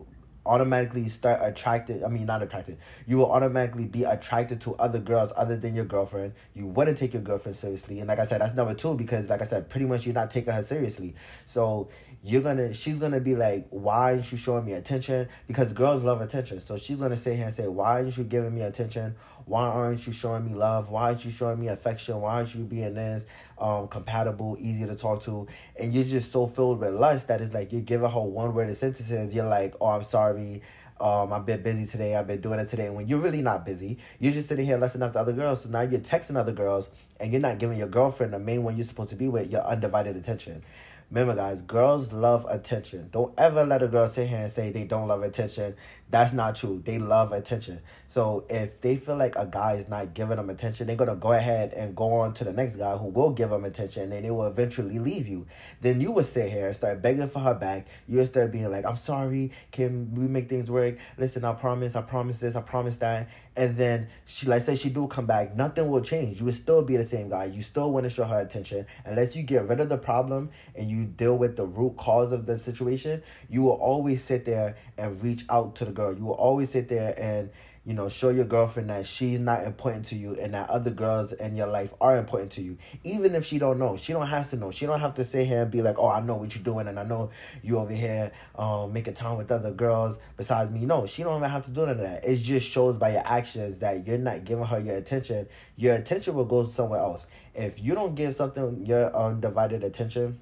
automatically 0.46 1.08
start 1.08 1.40
attracted. 1.42 2.02
I 2.02 2.08
mean, 2.08 2.26
not 2.26 2.42
attracted. 2.42 2.78
You 3.06 3.18
will 3.18 3.30
automatically 3.30 3.84
be 3.84 4.04
attracted 4.04 4.60
to 4.62 4.74
other 4.76 4.98
girls 4.98 5.32
other 5.36 5.56
than 5.56 5.74
your 5.74 5.84
girlfriend. 5.84 6.32
You 6.54 6.66
wouldn't 6.66 6.98
take 6.98 7.12
your 7.12 7.22
girlfriend 7.22 7.56
seriously, 7.56 8.00
and 8.00 8.08
like 8.08 8.18
I 8.18 8.24
said, 8.24 8.40
that's 8.40 8.54
number 8.54 8.74
two 8.74 8.94
because, 8.94 9.28
like 9.28 9.42
I 9.42 9.44
said, 9.44 9.68
pretty 9.68 9.86
much 9.86 10.06
you're 10.06 10.14
not 10.14 10.30
taking 10.30 10.52
her 10.52 10.62
seriously. 10.62 11.14
So 11.46 11.88
you're 12.22 12.42
gonna, 12.42 12.74
she's 12.74 12.96
gonna 12.96 13.20
be 13.20 13.34
like, 13.34 13.66
why 13.70 14.12
aren't 14.12 14.30
you 14.30 14.38
showing 14.38 14.66
me 14.66 14.72
attention? 14.72 15.28
Because 15.46 15.72
girls 15.72 16.04
love 16.04 16.20
attention. 16.20 16.60
So 16.64 16.76
she's 16.76 16.98
gonna 16.98 17.16
sit 17.16 17.36
here 17.36 17.46
and 17.46 17.54
say, 17.54 17.66
why 17.66 18.00
aren't 18.02 18.16
you 18.16 18.24
giving 18.24 18.54
me 18.54 18.62
attention? 18.62 19.16
Why 19.46 19.62
aren't 19.62 20.06
you 20.06 20.12
showing 20.12 20.46
me 20.46 20.54
love? 20.54 20.90
Why 20.90 21.04
aren't 21.04 21.24
you 21.24 21.30
showing 21.30 21.58
me 21.60 21.68
affection? 21.68 22.20
Why 22.20 22.34
aren't 22.34 22.54
you 22.54 22.62
being 22.64 22.94
this? 22.94 23.24
um, 23.60 23.88
compatible, 23.88 24.56
easy 24.58 24.86
to 24.86 24.96
talk 24.96 25.22
to, 25.24 25.46
and 25.78 25.92
you're 25.92 26.04
just 26.04 26.32
so 26.32 26.46
filled 26.46 26.80
with 26.80 26.94
lust 26.94 27.28
that 27.28 27.40
it's 27.40 27.52
like 27.52 27.72
you're 27.72 27.82
giving 27.82 28.10
her 28.10 28.20
one 28.20 28.54
word 28.54 28.74
sentences. 28.76 29.34
You're 29.34 29.48
like, 29.48 29.74
oh, 29.80 29.88
I'm 29.88 30.04
sorry. 30.04 30.62
Um, 30.98 31.32
I've 31.32 31.46
been 31.46 31.62
busy 31.62 31.86
today. 31.86 32.14
I've 32.14 32.26
been 32.26 32.42
doing 32.42 32.60
it 32.60 32.66
today. 32.66 32.86
And 32.86 32.94
when 32.94 33.08
you're 33.08 33.20
really 33.20 33.40
not 33.40 33.64
busy, 33.64 33.98
you're 34.18 34.34
just 34.34 34.48
sitting 34.48 34.66
here 34.66 34.76
listening 34.76 35.10
to 35.10 35.18
other 35.18 35.32
girls. 35.32 35.62
So 35.62 35.70
now 35.70 35.80
you're 35.80 36.00
texting 36.00 36.36
other 36.36 36.52
girls, 36.52 36.88
and 37.18 37.32
you're 37.32 37.40
not 37.40 37.58
giving 37.58 37.78
your 37.78 37.88
girlfriend, 37.88 38.32
the 38.32 38.38
main 38.38 38.64
one 38.64 38.76
you're 38.76 38.86
supposed 38.86 39.10
to 39.10 39.16
be 39.16 39.28
with, 39.28 39.50
your 39.50 39.62
undivided 39.62 40.16
attention. 40.16 40.62
Remember, 41.10 41.34
guys, 41.34 41.60
girls 41.62 42.12
love 42.12 42.46
attention. 42.48 43.08
Don't 43.10 43.34
ever 43.36 43.66
let 43.66 43.82
a 43.82 43.88
girl 43.88 44.06
sit 44.06 44.28
here 44.28 44.38
and 44.38 44.52
say 44.52 44.70
they 44.70 44.84
don't 44.84 45.08
love 45.08 45.24
attention. 45.24 45.74
That's 46.08 46.32
not 46.32 46.54
true. 46.54 46.82
They 46.84 47.00
love 47.00 47.32
attention. 47.32 47.80
So 48.06 48.44
if 48.48 48.80
they 48.80 48.96
feel 48.96 49.16
like 49.16 49.34
a 49.34 49.46
guy 49.46 49.74
is 49.74 49.88
not 49.88 50.14
giving 50.14 50.36
them 50.36 50.50
attention, 50.50 50.86
they're 50.86 50.94
gonna 50.94 51.16
go 51.16 51.32
ahead 51.32 51.72
and 51.72 51.96
go 51.96 52.12
on 52.12 52.34
to 52.34 52.44
the 52.44 52.52
next 52.52 52.76
guy 52.76 52.96
who 52.96 53.06
will 53.06 53.30
give 53.30 53.50
them 53.50 53.64
attention, 53.64 54.04
and 54.04 54.12
then 54.12 54.22
they 54.22 54.30
will 54.30 54.46
eventually 54.46 55.00
leave 55.00 55.26
you. 55.26 55.46
Then 55.80 56.00
you 56.00 56.12
would 56.12 56.26
sit 56.26 56.50
here 56.50 56.68
and 56.68 56.76
start 56.76 57.02
begging 57.02 57.28
for 57.28 57.40
her 57.40 57.54
back. 57.54 57.86
You 58.08 58.18
would 58.18 58.28
start 58.28 58.52
being 58.52 58.70
like, 58.70 58.84
"I'm 58.84 58.96
sorry. 58.96 59.50
Can 59.72 60.14
we 60.14 60.28
make 60.28 60.48
things 60.48 60.70
work? 60.70 60.96
Listen, 61.18 61.44
I 61.44 61.54
promise. 61.54 61.96
I 61.96 62.02
promise 62.02 62.38
this. 62.38 62.54
I 62.54 62.60
promise 62.60 62.98
that." 62.98 63.28
And 63.56 63.76
then 63.76 64.08
she, 64.26 64.46
like, 64.46 64.62
say 64.62 64.76
she 64.76 64.90
do 64.90 65.06
come 65.08 65.26
back, 65.26 65.56
nothing 65.56 65.90
will 65.90 66.02
change. 66.02 66.38
You 66.38 66.46
will 66.46 66.52
still 66.52 66.82
be 66.82 66.96
the 66.96 67.04
same 67.04 67.28
guy. 67.28 67.46
You 67.46 67.62
still 67.62 67.92
want 67.92 68.04
to 68.04 68.10
show 68.10 68.24
her 68.24 68.38
attention 68.38 68.86
unless 69.04 69.34
you 69.34 69.42
get 69.42 69.68
rid 69.68 69.80
of 69.80 69.88
the 69.88 69.98
problem 69.98 70.50
and 70.76 70.88
you 70.88 71.04
deal 71.04 71.36
with 71.36 71.56
the 71.56 71.66
root 71.66 71.96
cause 71.96 72.30
of 72.32 72.46
the 72.46 72.58
situation. 72.58 73.22
You 73.48 73.62
will 73.62 73.72
always 73.72 74.22
sit 74.22 74.44
there 74.44 74.76
and 74.96 75.20
reach 75.22 75.44
out 75.50 75.74
to 75.76 75.84
the 75.84 75.90
girl. 75.90 76.16
You 76.16 76.24
will 76.26 76.34
always 76.34 76.70
sit 76.70 76.88
there 76.88 77.14
and 77.18 77.50
you 77.90 77.96
know, 77.96 78.08
show 78.08 78.28
your 78.28 78.44
girlfriend 78.44 78.88
that 78.88 79.04
she's 79.04 79.40
not 79.40 79.64
important 79.64 80.06
to 80.06 80.14
you 80.14 80.36
and 80.36 80.54
that 80.54 80.70
other 80.70 80.90
girls 80.90 81.32
in 81.32 81.56
your 81.56 81.66
life 81.66 81.92
are 82.00 82.18
important 82.18 82.52
to 82.52 82.62
you. 82.62 82.78
Even 83.02 83.34
if 83.34 83.44
she 83.44 83.58
don't 83.58 83.80
know. 83.80 83.96
She 83.96 84.12
don't 84.12 84.28
have 84.28 84.48
to 84.50 84.56
know. 84.56 84.70
She 84.70 84.86
don't 84.86 85.00
have 85.00 85.14
to 85.14 85.24
sit 85.24 85.48
here 85.48 85.62
and 85.62 85.72
be 85.72 85.82
like, 85.82 85.98
oh, 85.98 86.08
I 86.08 86.20
know 86.20 86.36
what 86.36 86.54
you're 86.54 86.62
doing 86.62 86.86
and 86.86 87.00
I 87.00 87.02
know 87.02 87.30
you 87.64 87.80
over 87.80 87.92
here 87.92 88.30
um, 88.54 88.92
making 88.92 89.14
time 89.14 89.38
with 89.38 89.50
other 89.50 89.72
girls 89.72 90.18
besides 90.36 90.70
me. 90.70 90.86
No, 90.86 91.04
she 91.04 91.24
don't 91.24 91.38
even 91.38 91.50
have 91.50 91.64
to 91.64 91.70
do 91.72 91.80
none 91.80 91.88
of 91.88 91.98
that. 91.98 92.24
It 92.24 92.36
just 92.36 92.68
shows 92.68 92.96
by 92.96 93.10
your 93.10 93.26
actions 93.26 93.80
that 93.80 94.06
you're 94.06 94.18
not 94.18 94.44
giving 94.44 94.66
her 94.66 94.78
your 94.78 94.94
attention. 94.94 95.48
Your 95.74 95.96
attention 95.96 96.34
will 96.34 96.44
go 96.44 96.64
somewhere 96.64 97.00
else. 97.00 97.26
If 97.56 97.82
you 97.82 97.96
don't 97.96 98.14
give 98.14 98.36
something 98.36 98.86
your 98.86 99.12
undivided 99.12 99.82
attention, 99.82 100.38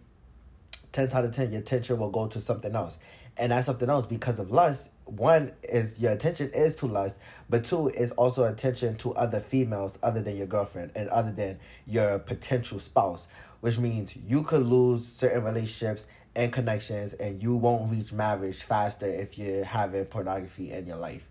10 0.93 1.12
out 1.12 1.25
of 1.25 1.35
10, 1.35 1.52
your 1.52 1.61
attention 1.62 1.99
will 1.99 2.11
go 2.11 2.26
to 2.26 2.43
something 2.43 2.75
else. 2.75 2.99
And 3.38 3.52
that's 3.52 3.66
something 3.66 3.88
else 3.88 4.07
because 4.07 4.38
of 4.38 4.50
lust 4.50 4.88
one 5.09 5.52
is 5.62 5.99
your 5.99 6.12
attention 6.12 6.50
is 6.50 6.75
to 6.76 6.87
lust, 6.87 7.16
but 7.49 7.64
two 7.64 7.88
is 7.88 8.12
also 8.12 8.45
attention 8.45 8.97
to 8.99 9.14
other 9.14 9.40
females 9.40 9.99
other 10.02 10.23
than 10.23 10.37
your 10.37 10.47
girlfriend 10.47 10.92
and 10.95 11.09
other 11.09 11.33
than 11.33 11.59
your 11.87 12.18
potential 12.18 12.78
spouse, 12.78 13.26
which 13.61 13.78
means 13.78 14.14
you 14.16 14.42
could 14.42 14.62
lose 14.62 15.07
certain 15.07 15.45
relationships 15.45 16.07
and 16.37 16.52
connections 16.52 17.14
and 17.14 17.42
you 17.42 17.57
won't 17.57 17.90
reach 17.90 18.12
marriage 18.12 18.62
faster 18.62 19.07
if 19.07 19.38
you're 19.38 19.64
having 19.64 20.04
pornography 20.04 20.73
in 20.73 20.87
your 20.87 20.99
life. 20.99 21.26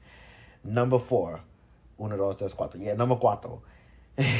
Number 0.64 1.00
four, 1.00 1.40
uno, 2.00 2.18
dos, 2.18 2.38
tres, 2.38 2.54
cuatro. 2.54 2.84
Yeah, 2.84 2.94
number 2.96 3.16
cuatro. 3.16 3.62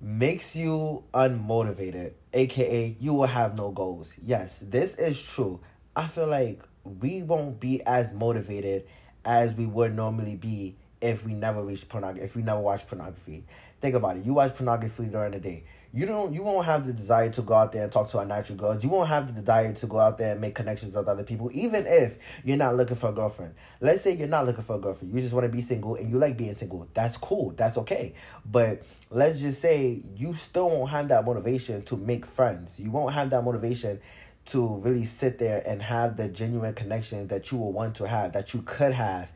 makes 0.00 0.54
you 0.54 1.04
unmotivated, 1.14 2.12
aka 2.34 2.96
you 3.00 3.14
will 3.14 3.26
have 3.26 3.54
no 3.54 3.70
goals. 3.70 4.12
Yes, 4.24 4.58
this 4.60 4.96
is 4.96 5.22
true. 5.22 5.60
I 5.94 6.06
feel 6.08 6.26
like 6.26 6.62
we 7.00 7.22
won't 7.22 7.60
be 7.60 7.82
as 7.82 8.12
motivated 8.12 8.86
as 9.24 9.52
we 9.54 9.66
would 9.66 9.94
normally 9.94 10.36
be 10.36 10.76
if 11.00 11.24
we 11.24 11.34
never 11.34 11.62
reach 11.62 11.88
pornography 11.88 12.24
if 12.24 12.36
we 12.36 12.42
never 12.42 12.60
watch 12.60 12.86
pornography. 12.86 13.44
Think 13.80 13.94
about 13.94 14.16
it. 14.16 14.24
You 14.24 14.34
watch 14.34 14.54
pornography 14.54 15.04
during 15.04 15.32
the 15.32 15.40
day. 15.40 15.64
You 15.92 16.04
don't 16.04 16.32
you 16.32 16.42
won't 16.42 16.66
have 16.66 16.86
the 16.86 16.92
desire 16.92 17.30
to 17.30 17.42
go 17.42 17.54
out 17.54 17.72
there 17.72 17.84
and 17.84 17.92
talk 17.92 18.10
to 18.10 18.18
our 18.18 18.26
natural 18.26 18.58
girls 18.58 18.82
you 18.82 18.90
won't 18.90 19.08
have 19.08 19.28
the 19.28 19.40
desire 19.40 19.72
to 19.72 19.86
go 19.86 19.98
out 19.98 20.18
there 20.18 20.32
and 20.32 20.40
make 20.40 20.54
connections 20.54 20.94
with 20.94 21.08
other 21.08 21.22
people 21.22 21.48
even 21.54 21.86
if 21.86 22.16
you're 22.44 22.58
not 22.58 22.76
looking 22.76 22.96
for 22.96 23.08
a 23.08 23.12
girlfriend. 23.12 23.54
Let's 23.80 24.02
say 24.02 24.12
you're 24.12 24.28
not 24.28 24.46
looking 24.46 24.64
for 24.64 24.76
a 24.76 24.78
girlfriend. 24.78 25.14
You 25.14 25.22
just 25.22 25.32
want 25.32 25.44
to 25.44 25.48
be 25.52 25.62
single 25.62 25.94
and 25.94 26.10
you 26.10 26.18
like 26.18 26.36
being 26.36 26.54
single. 26.54 26.86
That's 26.92 27.16
cool. 27.16 27.54
That's 27.56 27.78
okay. 27.78 28.14
But 28.44 28.82
let's 29.10 29.38
just 29.38 29.60
say 29.62 30.02
you 30.16 30.34
still 30.34 30.68
won't 30.68 30.90
have 30.90 31.08
that 31.08 31.24
motivation 31.24 31.82
to 31.82 31.96
make 31.96 32.26
friends. 32.26 32.78
You 32.78 32.90
won't 32.90 33.14
have 33.14 33.30
that 33.30 33.42
motivation 33.42 34.00
to 34.46 34.76
really 34.76 35.04
sit 35.04 35.38
there 35.38 35.62
and 35.66 35.82
have 35.82 36.16
the 36.16 36.28
genuine 36.28 36.74
connection 36.74 37.28
that 37.28 37.50
you 37.50 37.58
will 37.58 37.72
want 37.72 37.96
to 37.96 38.06
have, 38.06 38.32
that 38.32 38.54
you 38.54 38.62
could 38.62 38.92
have 38.92 39.30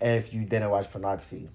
if 0.00 0.32
you 0.32 0.44
didn't 0.44 0.70
watch 0.70 0.90
pornography. 0.90 1.48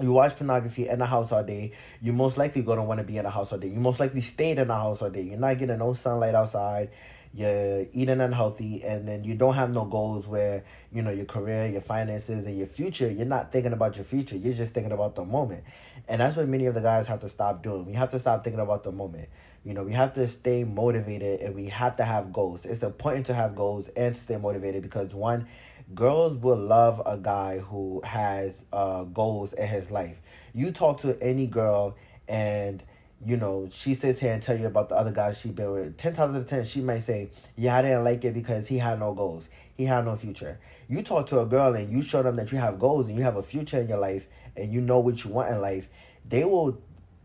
You 0.00 0.12
watch 0.12 0.36
pornography 0.36 0.88
in 0.88 0.98
the 0.98 1.06
house 1.06 1.32
all 1.32 1.44
day, 1.44 1.72
you 2.00 2.12
most 2.12 2.38
likely 2.38 2.62
gonna 2.62 2.84
want 2.84 3.00
to 3.00 3.04
be 3.04 3.18
in 3.18 3.24
the 3.24 3.30
house 3.30 3.52
all 3.52 3.58
day. 3.58 3.68
You 3.68 3.78
most 3.78 4.00
likely 4.00 4.22
stayed 4.22 4.58
in 4.58 4.68
the 4.68 4.74
house 4.74 5.02
all 5.02 5.10
day. 5.10 5.22
You're 5.22 5.38
not 5.38 5.58
getting 5.58 5.78
no 5.78 5.94
sunlight 5.94 6.34
outside. 6.34 6.90
You're 7.34 7.86
eating 7.92 8.20
unhealthy, 8.20 8.84
and 8.84 9.08
then 9.08 9.24
you 9.24 9.34
don't 9.34 9.54
have 9.54 9.72
no 9.72 9.84
goals 9.84 10.26
where 10.26 10.64
you 10.92 11.02
know 11.02 11.10
your 11.10 11.24
career, 11.24 11.66
your 11.66 11.80
finances, 11.80 12.46
and 12.46 12.58
your 12.58 12.66
future. 12.66 13.10
You're 13.10 13.26
not 13.26 13.52
thinking 13.52 13.72
about 13.72 13.96
your 13.96 14.04
future. 14.04 14.36
You're 14.36 14.54
just 14.54 14.74
thinking 14.74 14.92
about 14.92 15.14
the 15.14 15.24
moment, 15.24 15.64
and 16.08 16.20
that's 16.20 16.36
what 16.36 16.48
many 16.48 16.66
of 16.66 16.74
the 16.74 16.82
guys 16.82 17.06
have 17.06 17.20
to 17.20 17.28
stop 17.28 17.62
doing. 17.62 17.86
We 17.86 17.94
have 17.94 18.10
to 18.10 18.18
stop 18.18 18.44
thinking 18.44 18.60
about 18.60 18.84
the 18.84 18.92
moment. 18.92 19.28
You 19.64 19.74
know, 19.74 19.84
we 19.84 19.92
have 19.92 20.14
to 20.14 20.26
stay 20.28 20.64
motivated 20.64 21.40
and 21.40 21.54
we 21.54 21.66
have 21.66 21.96
to 21.98 22.04
have 22.04 22.32
goals. 22.32 22.64
It's 22.64 22.82
important 22.82 23.26
to 23.26 23.34
have 23.34 23.54
goals 23.54 23.88
and 23.90 24.16
stay 24.16 24.36
motivated 24.36 24.82
because 24.82 25.14
one, 25.14 25.46
girls 25.94 26.36
will 26.36 26.56
love 26.56 27.00
a 27.06 27.16
guy 27.16 27.58
who 27.58 28.00
has 28.04 28.64
uh, 28.72 29.04
goals 29.04 29.52
in 29.52 29.68
his 29.68 29.90
life. 29.90 30.20
You 30.52 30.72
talk 30.72 31.00
to 31.02 31.16
any 31.22 31.46
girl 31.46 31.96
and 32.26 32.82
you 33.24 33.36
know, 33.36 33.68
she 33.70 33.94
sits 33.94 34.20
here 34.20 34.32
and 34.32 34.42
tell 34.42 34.58
you 34.58 34.66
about 34.66 34.88
the 34.88 34.96
other 34.96 35.12
guys 35.12 35.38
she 35.38 35.50
been 35.50 35.70
with. 35.72 35.96
Ten 35.96 36.14
times 36.14 36.34
out 36.34 36.42
of 36.42 36.48
ten, 36.48 36.64
she 36.64 36.80
might 36.80 37.00
say, 37.00 37.30
"Yeah, 37.56 37.76
I 37.76 37.82
didn't 37.82 38.04
like 38.04 38.24
it 38.24 38.34
because 38.34 38.66
he 38.66 38.78
had 38.78 38.98
no 38.98 39.12
goals. 39.14 39.48
He 39.76 39.84
had 39.84 40.04
no 40.04 40.16
future." 40.16 40.58
You 40.88 41.02
talk 41.02 41.28
to 41.28 41.40
a 41.40 41.46
girl 41.46 41.74
and 41.74 41.92
you 41.92 42.02
show 42.02 42.22
them 42.22 42.36
that 42.36 42.52
you 42.52 42.58
have 42.58 42.78
goals 42.78 43.08
and 43.08 43.16
you 43.16 43.22
have 43.22 43.36
a 43.36 43.42
future 43.42 43.80
in 43.80 43.88
your 43.88 43.98
life 43.98 44.26
and 44.56 44.72
you 44.72 44.80
know 44.80 44.98
what 44.98 45.24
you 45.24 45.30
want 45.30 45.50
in 45.50 45.60
life. 45.60 45.88
They 46.28 46.44
will 46.44 46.78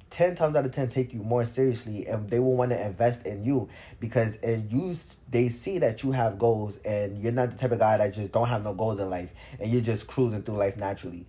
10 0.09 0.35
times 0.35 0.55
out 0.55 0.65
of 0.65 0.71
10 0.71 0.89
take 0.89 1.13
you 1.13 1.21
more 1.21 1.43
seriously 1.43 2.07
and 2.07 2.29
they 2.29 2.39
will 2.39 2.55
want 2.55 2.71
to 2.71 2.85
invest 2.85 3.25
in 3.25 3.43
you 3.43 3.67
because 3.99 4.37
and 4.37 4.71
you 4.71 4.95
they 5.29 5.49
see 5.49 5.79
that 5.79 6.01
you 6.01 6.11
have 6.11 6.39
goals 6.39 6.77
and 6.85 7.21
you're 7.21 7.33
not 7.33 7.51
the 7.51 7.57
type 7.57 7.71
of 7.71 7.79
guy 7.79 7.97
that 7.97 8.13
just 8.13 8.31
don't 8.31 8.47
have 8.47 8.63
no 8.63 8.73
goals 8.73 8.99
in 8.99 9.09
life 9.09 9.29
and 9.59 9.69
you're 9.69 9.81
just 9.81 10.07
cruising 10.07 10.41
through 10.41 10.55
life 10.55 10.77
naturally 10.77 11.25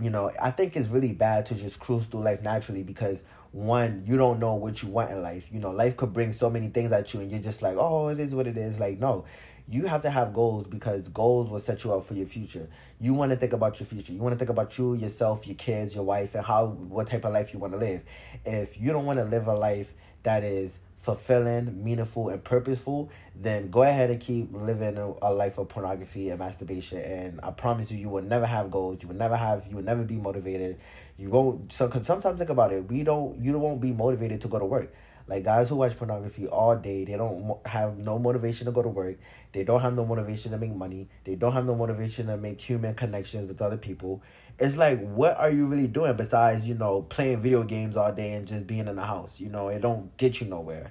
you 0.00 0.10
know 0.10 0.30
i 0.40 0.50
think 0.50 0.76
it's 0.76 0.90
really 0.90 1.12
bad 1.12 1.46
to 1.46 1.54
just 1.54 1.78
cruise 1.78 2.04
through 2.06 2.20
life 2.20 2.42
naturally 2.42 2.82
because 2.82 3.24
one 3.52 4.04
you 4.06 4.16
don't 4.16 4.38
know 4.38 4.54
what 4.54 4.82
you 4.82 4.88
want 4.88 5.10
in 5.10 5.22
life 5.22 5.48
you 5.50 5.58
know 5.58 5.70
life 5.70 5.96
could 5.96 6.12
bring 6.12 6.32
so 6.32 6.50
many 6.50 6.68
things 6.68 6.92
at 6.92 7.12
you 7.14 7.20
and 7.20 7.30
you're 7.30 7.40
just 7.40 7.62
like 7.62 7.76
oh 7.78 8.08
it 8.08 8.20
is 8.20 8.34
what 8.34 8.46
it 8.46 8.56
is 8.56 8.78
like 8.78 8.98
no 8.98 9.24
you 9.70 9.86
have 9.86 10.02
to 10.02 10.10
have 10.10 10.32
goals 10.32 10.66
because 10.66 11.08
goals 11.08 11.50
will 11.50 11.60
set 11.60 11.84
you 11.84 11.92
up 11.92 12.06
for 12.06 12.14
your 12.14 12.26
future. 12.26 12.68
You 13.00 13.12
want 13.12 13.32
to 13.32 13.36
think 13.36 13.52
about 13.52 13.78
your 13.78 13.86
future. 13.86 14.12
You 14.14 14.20
want 14.20 14.32
to 14.32 14.38
think 14.38 14.48
about 14.48 14.78
you, 14.78 14.94
yourself, 14.94 15.46
your 15.46 15.56
kids, 15.56 15.94
your 15.94 16.04
wife, 16.04 16.34
and 16.34 16.44
how 16.44 16.68
what 16.68 17.06
type 17.06 17.24
of 17.26 17.34
life 17.34 17.52
you 17.52 17.58
want 17.58 17.74
to 17.74 17.78
live. 17.78 18.02
If 18.46 18.80
you 18.80 18.92
don't 18.92 19.04
want 19.04 19.18
to 19.18 19.26
live 19.26 19.46
a 19.46 19.54
life 19.54 19.92
that 20.22 20.42
is 20.42 20.80
fulfilling, 21.00 21.82
meaningful, 21.82 22.28
and 22.28 22.42
purposeful, 22.42 23.10
then 23.34 23.70
go 23.70 23.82
ahead 23.82 24.10
and 24.10 24.20
keep 24.20 24.52
living 24.52 24.96
a, 24.98 25.12
a, 25.22 25.32
life 25.32 25.58
of 25.58 25.68
pornography 25.68 26.30
and 26.30 26.38
masturbation. 26.38 26.98
And 26.98 27.40
I 27.42 27.50
promise 27.50 27.90
you, 27.90 27.98
you 27.98 28.08
will 28.08 28.22
never 28.22 28.46
have 28.46 28.70
goals. 28.70 28.98
You 29.02 29.08
will 29.08 29.16
never 29.16 29.36
have. 29.36 29.66
You 29.68 29.76
will 29.76 29.84
never 29.84 30.02
be 30.02 30.16
motivated. 30.16 30.78
You 31.16 31.30
won't. 31.30 31.72
So, 31.72 31.88
cause 31.88 32.06
sometimes 32.06 32.38
think 32.38 32.50
about 32.50 32.72
it. 32.72 32.88
We 32.88 33.04
don't. 33.04 33.42
You 33.42 33.58
won't 33.58 33.80
be 33.80 33.92
motivated 33.92 34.40
to 34.42 34.48
go 34.48 34.58
to 34.58 34.64
work. 34.64 34.92
Like 35.28 35.44
guys 35.44 35.68
who 35.68 35.76
watch 35.76 35.96
pornography 35.96 36.46
all 36.46 36.74
day, 36.74 37.04
they 37.04 37.16
don't 37.16 37.58
have 37.66 37.98
no 37.98 38.18
motivation 38.18 38.64
to 38.64 38.72
go 38.72 38.82
to 38.82 38.88
work. 38.88 39.18
They 39.52 39.62
don't 39.62 39.82
have 39.82 39.94
no 39.94 40.06
motivation 40.06 40.52
to 40.52 40.58
make 40.58 40.74
money. 40.74 41.08
They 41.24 41.34
don't 41.34 41.52
have 41.52 41.66
no 41.66 41.74
motivation 41.74 42.28
to 42.28 42.38
make 42.38 42.60
human 42.60 42.94
connections 42.94 43.48
with 43.48 43.60
other 43.60 43.76
people. 43.76 44.22
It's 44.58 44.76
like, 44.76 45.00
what 45.00 45.36
are 45.36 45.50
you 45.50 45.66
really 45.66 45.86
doing 45.86 46.16
besides, 46.16 46.64
you 46.64 46.74
know, 46.74 47.02
playing 47.02 47.42
video 47.42 47.62
games 47.62 47.96
all 47.96 48.10
day 48.10 48.32
and 48.32 48.46
just 48.48 48.66
being 48.66 48.88
in 48.88 48.96
the 48.96 49.04
house? 49.04 49.38
You 49.38 49.50
know, 49.50 49.68
it 49.68 49.80
don't 49.80 50.16
get 50.16 50.40
you 50.40 50.46
nowhere. 50.46 50.90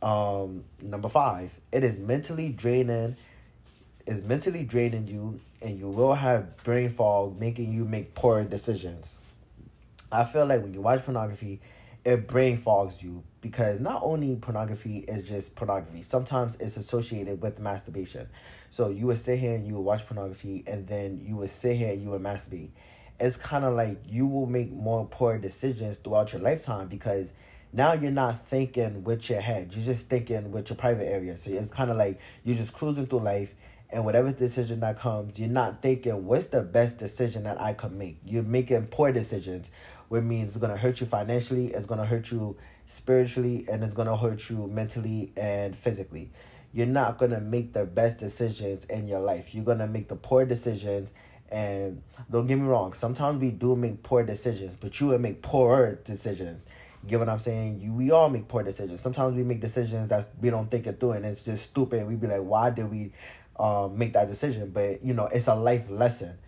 Um, 0.00 0.64
number 0.80 1.08
five, 1.10 1.50
it 1.70 1.84
is 1.84 1.98
mentally 1.98 2.48
draining. 2.50 3.16
Is 4.06 4.22
mentally 4.22 4.64
draining 4.64 5.06
you, 5.06 5.38
and 5.60 5.78
you 5.78 5.90
will 5.90 6.14
have 6.14 6.56
brain 6.64 6.88
fog, 6.88 7.38
making 7.38 7.74
you 7.74 7.84
make 7.84 8.14
poor 8.14 8.42
decisions. 8.42 9.18
I 10.10 10.24
feel 10.24 10.46
like 10.46 10.62
when 10.62 10.72
you 10.72 10.80
watch 10.80 11.04
pornography, 11.04 11.60
it 12.04 12.26
brain 12.28 12.56
fogs 12.58 13.02
you 13.02 13.22
because 13.40 13.80
not 13.80 14.00
only 14.02 14.34
pornography 14.36 14.98
is 15.00 15.28
just 15.28 15.54
pornography 15.54 16.02
sometimes 16.02 16.56
it's 16.60 16.76
associated 16.76 17.40
with 17.42 17.58
masturbation. 17.58 18.28
So 18.70 18.90
you 18.90 19.06
would 19.06 19.18
sit 19.18 19.38
here 19.38 19.54
and 19.54 19.66
you 19.66 19.74
would 19.74 19.82
watch 19.82 20.06
pornography 20.06 20.64
and 20.66 20.86
then 20.86 21.20
you 21.24 21.36
would 21.36 21.50
sit 21.50 21.76
here 21.76 21.90
and 21.90 22.02
you 22.02 22.10
would 22.10 22.22
masturbate. 22.22 22.70
It's 23.20 23.36
kind 23.36 23.64
of 23.64 23.74
like 23.74 23.98
you 24.06 24.26
will 24.26 24.46
make 24.46 24.70
more 24.72 25.06
poor 25.06 25.38
decisions 25.38 25.98
throughout 25.98 26.32
your 26.32 26.42
lifetime 26.42 26.88
because 26.88 27.28
now 27.72 27.92
you're 27.92 28.10
not 28.10 28.46
thinking 28.48 29.04
with 29.04 29.28
your 29.28 29.40
head. 29.40 29.72
You're 29.74 29.84
just 29.84 30.06
thinking 30.08 30.52
with 30.52 30.70
your 30.70 30.76
private 30.76 31.08
area. 31.08 31.36
So 31.36 31.50
it's 31.50 31.70
kind 31.70 31.90
of 31.90 31.96
like 31.96 32.20
you're 32.44 32.56
just 32.56 32.72
cruising 32.72 33.06
through 33.06 33.20
life 33.20 33.54
and 33.90 34.04
whatever 34.04 34.30
decision 34.30 34.80
that 34.80 34.98
comes 34.98 35.38
you're 35.38 35.48
not 35.48 35.80
thinking 35.80 36.26
what's 36.26 36.48
the 36.48 36.60
best 36.60 36.98
decision 36.98 37.44
that 37.44 37.60
i 37.60 37.72
could 37.72 37.92
make. 37.92 38.18
You're 38.24 38.42
making 38.42 38.86
poor 38.86 39.12
decisions 39.12 39.70
which 40.08 40.22
means 40.22 40.50
it's 40.50 40.58
gonna 40.58 40.76
hurt 40.76 41.00
you 41.00 41.06
financially, 41.06 41.68
it's 41.68 41.86
gonna 41.86 42.04
hurt 42.04 42.30
you 42.30 42.56
spiritually, 42.86 43.66
and 43.70 43.82
it's 43.82 43.94
gonna 43.94 44.16
hurt 44.16 44.48
you 44.50 44.66
mentally 44.66 45.32
and 45.36 45.76
physically. 45.76 46.30
You're 46.72 46.86
not 46.86 47.18
gonna 47.18 47.40
make 47.40 47.72
the 47.72 47.84
best 47.84 48.18
decisions 48.18 48.84
in 48.86 49.08
your 49.08 49.20
life. 49.20 49.54
You're 49.54 49.64
gonna 49.64 49.86
make 49.86 50.08
the 50.08 50.16
poor 50.16 50.44
decisions. 50.44 51.10
And 51.50 52.02
don't 52.30 52.46
get 52.46 52.56
me 52.56 52.66
wrong, 52.66 52.92
sometimes 52.92 53.40
we 53.40 53.50
do 53.50 53.74
make 53.74 54.02
poor 54.02 54.22
decisions, 54.22 54.76
but 54.78 55.00
you 55.00 55.06
will 55.08 55.18
make 55.18 55.40
poorer 55.40 55.98
decisions. 56.04 56.62
You 57.02 57.10
get 57.10 57.20
what 57.20 57.28
I'm 57.28 57.38
saying? 57.38 57.80
You 57.80 57.92
we 57.92 58.10
all 58.10 58.28
make 58.28 58.48
poor 58.48 58.62
decisions. 58.62 59.00
Sometimes 59.00 59.34
we 59.34 59.44
make 59.44 59.60
decisions 59.60 60.10
that 60.10 60.28
we 60.42 60.50
don't 60.50 60.70
think 60.70 60.86
it 60.86 61.00
through 61.00 61.12
and 61.12 61.24
it's 61.24 61.44
just 61.44 61.64
stupid. 61.64 62.06
We'd 62.06 62.20
be 62.20 62.26
like, 62.26 62.42
why 62.42 62.70
did 62.70 62.90
we 62.90 63.12
um, 63.58 63.98
make 63.98 64.12
that 64.12 64.28
decision. 64.28 64.70
But 64.70 65.04
you 65.04 65.14
know, 65.14 65.26
it's 65.26 65.46
a 65.46 65.54
life 65.54 65.90
lesson. 65.90 66.38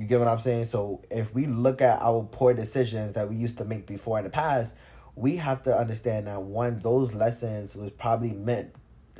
You 0.00 0.06
get 0.06 0.18
what 0.18 0.28
I'm 0.28 0.40
saying? 0.40 0.64
So 0.64 1.02
if 1.10 1.34
we 1.34 1.44
look 1.44 1.82
at 1.82 2.00
our 2.00 2.26
poor 2.32 2.54
decisions 2.54 3.12
that 3.12 3.28
we 3.28 3.36
used 3.36 3.58
to 3.58 3.66
make 3.66 3.86
before 3.86 4.16
in 4.16 4.24
the 4.24 4.30
past, 4.30 4.74
we 5.14 5.36
have 5.36 5.62
to 5.64 5.76
understand 5.76 6.26
that 6.26 6.40
one, 6.40 6.78
those 6.78 7.12
lessons 7.12 7.76
was 7.76 7.90
probably 7.90 8.32
meant 8.32 8.74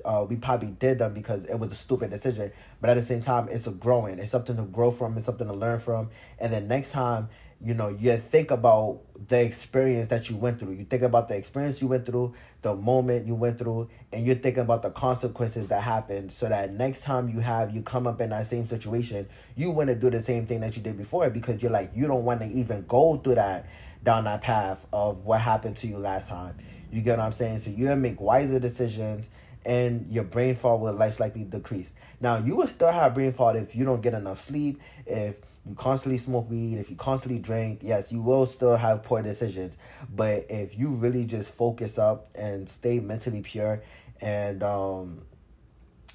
uh, 0.06 0.24
we 0.26 0.36
probably 0.36 0.68
did 0.68 1.00
them 1.00 1.12
because 1.12 1.44
it 1.44 1.56
was 1.56 1.70
a 1.70 1.74
stupid 1.74 2.08
decision. 2.08 2.50
But 2.80 2.88
at 2.88 2.94
the 2.94 3.02
same 3.02 3.20
time, 3.20 3.50
it's 3.50 3.66
a 3.66 3.72
growing. 3.72 4.18
It's 4.18 4.32
something 4.32 4.56
to 4.56 4.62
grow 4.62 4.90
from. 4.90 5.18
It's 5.18 5.26
something 5.26 5.46
to 5.46 5.52
learn 5.52 5.80
from. 5.80 6.08
And 6.38 6.50
then 6.50 6.66
next 6.66 6.92
time, 6.92 7.28
you 7.62 7.74
know, 7.74 7.88
you 7.88 8.16
think 8.16 8.50
about 8.50 9.00
the 9.28 9.38
experience 9.38 10.08
that 10.08 10.30
you 10.30 10.36
went 10.36 10.58
through. 10.58 10.72
You 10.72 10.84
think 10.84 11.02
about 11.02 11.28
the 11.28 11.36
experience 11.36 11.82
you 11.82 11.88
went 11.88 12.06
through, 12.06 12.32
the 12.62 12.74
moment 12.74 13.26
you 13.26 13.34
went 13.34 13.58
through, 13.58 13.90
and 14.12 14.26
you're 14.26 14.36
thinking 14.36 14.62
about 14.62 14.82
the 14.82 14.90
consequences 14.90 15.68
that 15.68 15.82
happened. 15.82 16.32
So 16.32 16.48
that 16.48 16.72
next 16.72 17.02
time 17.02 17.28
you 17.28 17.40
have 17.40 17.74
you 17.74 17.82
come 17.82 18.06
up 18.06 18.20
in 18.22 18.30
that 18.30 18.46
same 18.46 18.66
situation, 18.66 19.28
you 19.56 19.70
want 19.70 19.88
to 19.88 19.94
do 19.94 20.08
the 20.08 20.22
same 20.22 20.46
thing 20.46 20.60
that 20.60 20.76
you 20.76 20.82
did 20.82 20.96
before 20.96 21.28
because 21.28 21.62
you're 21.62 21.70
like 21.70 21.90
you 21.94 22.06
don't 22.06 22.24
want 22.24 22.40
to 22.40 22.46
even 22.46 22.86
go 22.86 23.18
through 23.18 23.34
that 23.34 23.66
down 24.02 24.24
that 24.24 24.40
path 24.40 24.86
of 24.92 25.26
what 25.26 25.40
happened 25.40 25.76
to 25.78 25.86
you 25.86 25.98
last 25.98 26.28
time. 26.28 26.56
You 26.90 27.02
get 27.02 27.18
what 27.18 27.26
I'm 27.26 27.32
saying? 27.34 27.58
So 27.60 27.70
you 27.70 27.94
make 27.96 28.20
wiser 28.20 28.58
decisions 28.58 29.28
and 29.66 30.10
your 30.10 30.24
brain 30.24 30.56
fog 30.56 30.80
will 30.80 30.94
less 30.94 31.20
likely 31.20 31.44
decrease. 31.44 31.92
Now, 32.20 32.38
you 32.38 32.56
will 32.56 32.68
still 32.68 32.90
have 32.90 33.14
brain 33.14 33.32
fog 33.32 33.56
if 33.56 33.76
you 33.76 33.84
don't 33.84 34.00
get 34.00 34.14
enough 34.14 34.40
sleep, 34.40 34.80
if 35.06 35.36
you 35.66 35.74
constantly 35.74 36.18
smoke 36.18 36.48
weed, 36.48 36.78
if 36.78 36.90
you 36.90 36.96
constantly 36.96 37.38
drink, 37.38 37.80
yes, 37.82 38.10
you 38.10 38.22
will 38.22 38.46
still 38.46 38.76
have 38.76 39.02
poor 39.02 39.22
decisions. 39.22 39.76
But 40.14 40.46
if 40.48 40.78
you 40.78 40.90
really 40.90 41.24
just 41.24 41.52
focus 41.52 41.98
up 41.98 42.28
and 42.34 42.68
stay 42.68 42.98
mentally 43.00 43.42
pure 43.42 43.82
and 44.20 44.62
um, 44.62 45.22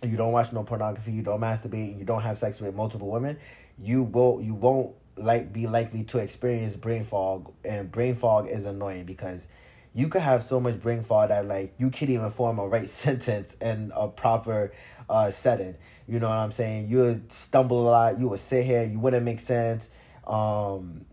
you 0.02 0.18
don't 0.18 0.32
watch 0.32 0.52
no 0.52 0.64
pornography, 0.64 1.12
you 1.12 1.22
don't 1.22 1.40
masturbate, 1.40 1.98
you 1.98 2.06
don't 2.06 2.22
have 2.22 2.38
sex 2.38 2.60
with 2.60 2.76
multiple 2.76 3.10
women, 3.10 3.38
you 3.78 4.04
will 4.04 4.42
you 4.42 4.56
won't 4.56 4.96
like 5.18 5.54
be 5.54 5.68
likely 5.68 6.04
to 6.04 6.18
experience 6.18 6.76
brain 6.76 7.06
fog 7.06 7.52
and 7.64 7.92
brain 7.92 8.16
fog 8.16 8.50
is 8.50 8.66
annoying 8.66 9.06
because 9.06 9.48
you 9.94 10.10
could 10.10 10.22
have 10.22 10.44
so 10.44 10.60
much 10.60 10.82
brain 10.82 11.04
fog 11.04 11.30
that 11.30 11.48
like 11.48 11.74
you 11.78 11.90
can't 11.90 12.12
even 12.12 12.30
form 12.30 12.60
a 12.60 12.68
right 12.68 12.90
sentence 13.04 13.56
and 13.62 13.92
a 13.96 14.08
proper 14.08 14.74
uh 15.10 15.32
setting. 15.32 15.76
You 16.08 16.20
know 16.20 16.30
what 16.30 16.38
I'm 16.38 16.52
saying? 16.52 16.90
You 16.90 16.98
would 17.00 17.32
stumble 17.32 17.88
a 17.88 17.90
lot, 17.90 18.20
you 18.20 18.28
would 18.28 18.40
sit 18.40 18.66
here, 18.66 18.84
you 18.84 19.00
wouldn't 19.00 19.24
make 19.24 19.40
sense. 19.40 19.90
Um 20.26 21.06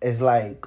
it's 0.00 0.20
like 0.20 0.66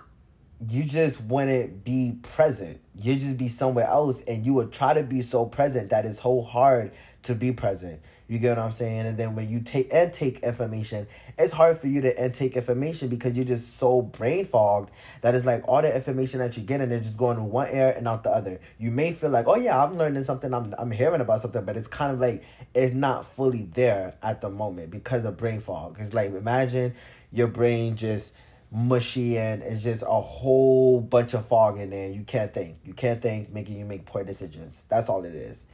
you 0.67 0.83
just 0.83 1.21
wouldn't 1.21 1.83
be 1.83 2.17
present. 2.21 2.81
You 2.95 3.15
just 3.15 3.37
be 3.37 3.47
somewhere 3.47 3.87
else 3.87 4.21
and 4.27 4.45
you 4.45 4.53
would 4.53 4.73
try 4.73 4.93
to 4.93 5.03
be 5.03 5.21
so 5.21 5.45
present 5.45 5.89
that 5.89 6.05
it's 6.05 6.21
so 6.21 6.41
hard 6.41 6.91
to 7.23 7.35
be 7.35 7.51
present. 7.53 8.01
You 8.29 8.37
get 8.37 8.57
what 8.57 8.63
I'm 8.63 8.71
saying? 8.71 9.07
And 9.07 9.17
then 9.17 9.35
when 9.35 9.49
you 9.49 9.59
take 9.59 9.91
and 9.91 10.13
take 10.13 10.41
information, 10.41 11.07
it's 11.39 11.51
hard 11.51 11.79
for 11.79 11.87
you 11.87 11.99
to 12.01 12.23
intake 12.23 12.55
information 12.55 13.09
because 13.09 13.33
you're 13.33 13.43
just 13.43 13.79
so 13.79 14.03
brain 14.03 14.45
fogged 14.45 14.91
that 15.21 15.33
it's 15.33 15.47
like 15.47 15.67
all 15.67 15.81
the 15.81 15.93
information 15.93 16.39
that 16.39 16.55
you're 16.55 16.65
getting 16.67 16.91
is 16.91 17.07
just 17.07 17.17
going 17.17 17.37
to 17.37 17.43
one 17.43 17.73
ear 17.73 17.91
and 17.97 18.07
out 18.07 18.23
the 18.23 18.29
other. 18.29 18.59
You 18.77 18.91
may 18.91 19.13
feel 19.13 19.31
like, 19.31 19.47
oh 19.47 19.55
yeah, 19.55 19.83
I'm 19.83 19.97
learning 19.97 20.25
something, 20.25 20.53
I'm 20.53 20.75
I'm 20.77 20.91
hearing 20.91 21.21
about 21.21 21.41
something, 21.41 21.65
but 21.65 21.75
it's 21.75 21.87
kind 21.87 22.13
of 22.13 22.19
like 22.19 22.43
it's 22.75 22.93
not 22.93 23.25
fully 23.35 23.63
there 23.73 24.13
at 24.21 24.41
the 24.41 24.49
moment 24.51 24.91
because 24.91 25.25
of 25.25 25.35
brain 25.35 25.59
fog. 25.59 25.97
It's 25.99 26.13
like 26.13 26.31
imagine 26.31 26.93
your 27.31 27.47
brain 27.47 27.95
just 27.95 28.31
mushy 28.71 29.39
and 29.39 29.63
it's 29.63 29.81
just 29.81 30.03
a 30.03 30.21
whole 30.21 31.01
bunch 31.01 31.33
of 31.33 31.47
fog 31.47 31.79
in 31.79 31.89
there. 31.89 32.11
You 32.11 32.21
can't 32.21 32.53
think. 32.53 32.77
You 32.85 32.93
can't 32.93 33.23
think, 33.23 33.51
making 33.51 33.79
you 33.79 33.85
make 33.85 34.05
poor 34.05 34.23
decisions. 34.23 34.83
That's 34.87 35.09
all 35.09 35.25
it 35.25 35.33
is. 35.33 35.65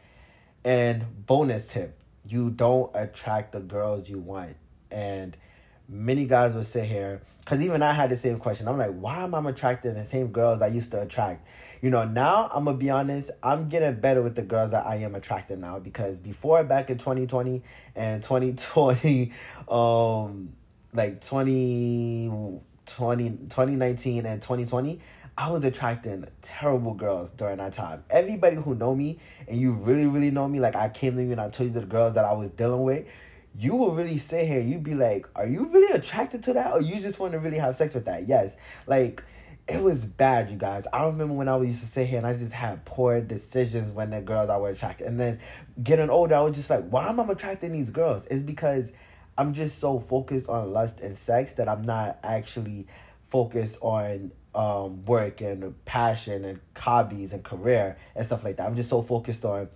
And 0.64 1.26
bonus 1.26 1.68
tip 1.68 2.00
you 2.28 2.50
don't 2.50 2.92
attract 2.94 3.52
the 3.52 3.60
girls 3.60 4.10
you 4.10 4.20
want. 4.20 4.56
And 4.92 5.36
many 5.88 6.26
guys 6.26 6.54
will 6.54 6.64
sit 6.64 6.86
here, 6.86 7.22
because 7.40 7.62
even 7.62 7.84
I 7.84 7.94
had 7.94 8.10
the 8.10 8.18
same 8.18 8.40
question. 8.40 8.68
I'm 8.68 8.78
like, 8.78 8.96
why 8.96 9.24
am 9.24 9.36
I 9.36 9.50
attracting 9.50 9.94
the 9.94 10.06
same 10.06 10.28
girls 10.28 10.62
I 10.62 10.68
used 10.68 10.92
to 10.92 11.02
attract? 11.02 11.46
You 11.82 11.92
know, 11.92 12.04
now 12.04 12.50
I'm 12.52 12.66
to 12.66 12.74
be 12.74 12.90
honest, 12.90 13.30
I'm 13.44 13.70
getting 13.70 14.00
better 14.00 14.22
with 14.22 14.36
the 14.36 14.42
girls 14.42 14.72
that 14.72 14.86
I 14.86 14.96
am 14.98 15.14
attracting 15.14 15.62
now 15.62 15.78
because 15.80 16.18
before 16.18 16.64
back 16.64 16.90
in 16.90 16.98
2020 16.98 17.62
and 17.96 18.24
2020, 18.24 19.32
um, 19.70 20.54
like 20.94 21.24
20, 21.24 22.32
20, 22.86 23.30
2019 23.30 24.26
and 24.26 24.42
2020, 24.42 25.00
I 25.38 25.52
was 25.52 25.64
attracting 25.64 26.26
terrible 26.42 26.94
girls 26.94 27.32
during 27.32 27.58
that 27.58 27.74
time. 27.74 28.04
Everybody 28.10 28.56
who 28.56 28.74
know 28.74 28.96
me 28.96 29.20
and 29.48 29.60
you 29.60 29.74
really, 29.74 30.08
really 30.08 30.32
know 30.32 30.48
me, 30.48 30.60
like 30.60 30.76
I 30.76 30.88
came 30.88 31.18
to 31.18 31.24
you 31.24 31.32
and 31.32 31.42
I 31.42 31.50
told 31.50 31.74
you 31.74 31.80
the 31.80 31.86
girls 31.86 32.14
that 32.14 32.24
I 32.24 32.34
was 32.34 32.52
dealing 32.52 32.84
with, 32.84 33.06
you 33.58 33.76
will 33.76 33.92
really 33.92 34.18
sit 34.18 34.48
here, 34.48 34.62
you'd 34.62 34.84
be 34.84 34.96
like, 34.96 35.28
Are 35.36 35.46
you 35.46 35.66
really 35.66 35.92
attracted 35.94 36.44
to 36.44 36.54
that? 36.54 36.72
Or 36.72 36.82
you 36.82 37.02
just 37.02 37.20
want 37.20 37.34
to 37.34 37.40
really 37.40 37.58
have 37.58 37.76
sex 37.76 37.94
with 37.94 38.06
that? 38.06 38.28
Yes. 38.28 38.56
Like 38.88 39.24
it 39.68 39.82
was 39.82 40.06
bad, 40.06 40.52
you 40.52 40.58
guys. 40.58 40.86
I 40.94 41.06
remember 41.06 41.34
when 41.34 41.50
I 41.50 41.60
used 41.60 41.82
to 41.82 41.88
sit 41.88 42.08
here 42.08 42.20
and 42.20 42.28
I 42.28 42.38
just 42.38 42.54
had 42.54 42.86
poor 42.86 43.20
decisions 43.20 43.92
when 43.92 44.12
the 44.12 44.22
girls 44.22 44.50
I 44.50 44.58
was 44.58 44.78
attracted. 44.78 45.08
And 45.08 45.20
then 45.20 45.40
getting 45.82 46.10
older, 46.10 46.36
I 46.36 46.42
was 46.42 46.56
just 46.56 46.70
like, 46.70 46.88
why 46.88 47.10
am 47.10 47.20
I 47.20 47.26
attracting 47.28 47.72
these 47.72 47.90
girls? 47.90 48.28
It's 48.28 48.44
because 48.44 48.92
I'm 49.38 49.54
just 49.54 49.82
so 49.82 50.00
focused 50.00 50.48
on 50.48 50.72
lust 50.72 51.00
and 51.02 51.18
sex 51.18 51.56
that 51.56 51.68
I'm 51.68 51.82
not 51.82 52.20
actually 52.24 52.88
focused 53.28 53.78
on 53.82 54.32
um, 54.56 55.06
work 55.06 55.42
and 55.42 55.84
passion 55.86 56.46
and 56.46 56.60
hobbies 56.78 57.34
and 57.34 57.44
career 57.44 57.98
and 58.16 58.26
stuff 58.26 58.44
like 58.44 58.58
that. 58.58 58.66
I'm 58.66 58.76
just 58.76 58.90
so 58.90 59.02
focused 59.02 59.46
on 59.46 59.70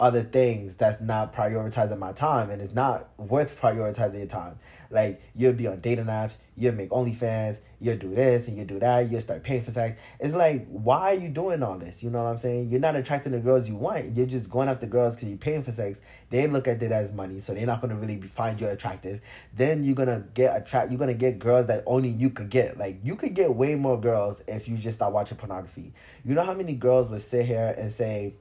other 0.00 0.22
things 0.22 0.76
that's 0.76 1.00
not 1.00 1.34
prioritizing 1.34 1.98
my 1.98 2.12
time 2.12 2.50
and 2.50 2.62
it's 2.62 2.74
not 2.74 3.08
worth 3.18 3.60
prioritizing 3.60 4.18
your 4.18 4.26
time. 4.26 4.58
Like 4.90 5.20
you'll 5.34 5.54
be 5.54 5.66
on 5.66 5.80
dating 5.80 6.06
apps, 6.06 6.38
you'll 6.56 6.74
make 6.74 6.90
OnlyFans, 6.90 7.58
you'll 7.80 7.96
do 7.96 8.14
this 8.14 8.48
and 8.48 8.56
you 8.56 8.64
do 8.64 8.78
that, 8.78 9.10
you'll 9.10 9.20
start 9.20 9.42
paying 9.42 9.62
for 9.62 9.72
sex. 9.72 10.00
It's 10.20 10.34
like, 10.34 10.66
why 10.68 11.14
are 11.14 11.18
you 11.18 11.28
doing 11.28 11.62
all 11.62 11.78
this? 11.78 12.02
You 12.02 12.10
know 12.10 12.22
what 12.22 12.30
I'm 12.30 12.38
saying? 12.38 12.70
You're 12.70 12.80
not 12.80 12.94
attracting 12.94 13.32
the 13.32 13.40
girls 13.40 13.68
you 13.68 13.74
want. 13.74 14.16
You're 14.16 14.26
just 14.26 14.48
going 14.48 14.68
after 14.68 14.86
girls 14.86 15.16
because 15.16 15.28
you're 15.28 15.38
paying 15.38 15.64
for 15.64 15.72
sex. 15.72 15.98
They 16.30 16.46
look 16.46 16.68
at 16.68 16.82
it 16.82 16.92
as 16.92 17.12
money, 17.12 17.40
so 17.40 17.52
they're 17.52 17.66
not 17.66 17.80
gonna 17.80 17.96
really 17.96 18.20
find 18.20 18.60
you 18.60 18.68
attractive. 18.68 19.20
Then 19.56 19.82
you're 19.82 19.96
gonna 19.96 20.24
get 20.32 20.56
attract. 20.56 20.90
You're 20.90 20.98
gonna 20.98 21.14
get 21.14 21.38
girls 21.38 21.66
that 21.66 21.82
only 21.86 22.10
you 22.10 22.30
could 22.30 22.50
get. 22.50 22.78
Like 22.78 23.00
you 23.02 23.16
could 23.16 23.34
get 23.34 23.54
way 23.54 23.74
more 23.74 24.00
girls 24.00 24.42
if 24.46 24.68
you 24.68 24.76
just 24.76 24.98
start 24.98 25.12
watching 25.12 25.38
pornography. 25.38 25.92
You 26.24 26.34
know 26.34 26.44
how 26.44 26.54
many 26.54 26.74
girls 26.74 27.10
would 27.10 27.22
sit 27.22 27.46
here 27.46 27.74
and 27.76 27.92
say 27.92 28.34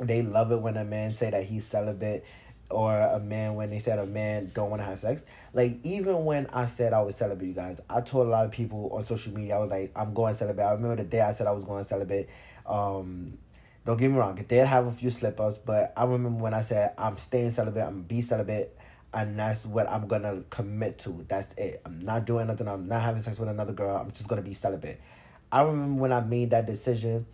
they 0.00 0.22
love 0.22 0.52
it 0.52 0.60
when 0.60 0.76
a 0.76 0.84
man 0.84 1.12
say 1.12 1.30
that 1.30 1.44
he's 1.44 1.64
celibate 1.64 2.24
or 2.70 2.96
a 2.96 3.18
man 3.18 3.54
when 3.54 3.70
they 3.70 3.78
said 3.78 3.98
a 3.98 4.06
man 4.06 4.50
don't 4.54 4.70
want 4.70 4.80
to 4.80 4.86
have 4.86 5.00
sex. 5.00 5.22
Like 5.52 5.78
even 5.82 6.24
when 6.24 6.46
I 6.46 6.66
said 6.66 6.92
I 6.92 7.02
was 7.02 7.16
celibate, 7.16 7.46
you 7.46 7.54
guys, 7.54 7.80
I 7.90 8.00
told 8.00 8.28
a 8.28 8.30
lot 8.30 8.44
of 8.44 8.52
people 8.52 8.90
on 8.92 9.04
social 9.06 9.32
media 9.32 9.56
I 9.56 9.58
was 9.58 9.70
like 9.70 9.92
I'm 9.96 10.14
going 10.14 10.34
celibate. 10.34 10.64
I 10.64 10.72
remember 10.72 10.96
the 10.96 11.08
day 11.08 11.20
I 11.20 11.32
said 11.32 11.46
I 11.46 11.52
was 11.52 11.64
going 11.64 11.84
celibate. 11.84 12.28
Um, 12.66 13.38
don't 13.84 13.96
get 13.96 14.10
me 14.10 14.18
wrong, 14.18 14.38
I 14.38 14.42
did 14.42 14.66
have 14.66 14.86
a 14.86 14.92
few 14.92 15.10
slip 15.10 15.40
ups, 15.40 15.58
but 15.64 15.92
I 15.96 16.04
remember 16.04 16.42
when 16.42 16.54
I 16.54 16.62
said 16.62 16.92
I'm 16.98 17.18
staying 17.18 17.50
celibate, 17.50 17.82
I'm 17.82 18.02
be 18.02 18.20
celibate, 18.20 18.76
and 19.12 19.38
that's 19.38 19.64
what 19.64 19.88
I'm 19.88 20.06
gonna 20.06 20.42
commit 20.50 20.98
to. 21.00 21.24
That's 21.28 21.52
it. 21.54 21.80
I'm 21.84 22.00
not 22.00 22.26
doing 22.26 22.46
nothing. 22.46 22.68
I'm 22.68 22.86
not 22.86 23.02
having 23.02 23.22
sex 23.22 23.38
with 23.38 23.48
another 23.48 23.72
girl. 23.72 23.96
I'm 23.96 24.10
just 24.12 24.28
gonna 24.28 24.42
be 24.42 24.54
celibate. 24.54 25.00
I 25.50 25.62
remember 25.62 26.00
when 26.00 26.12
I 26.12 26.20
made 26.20 26.50
that 26.50 26.66
decision 26.66 27.26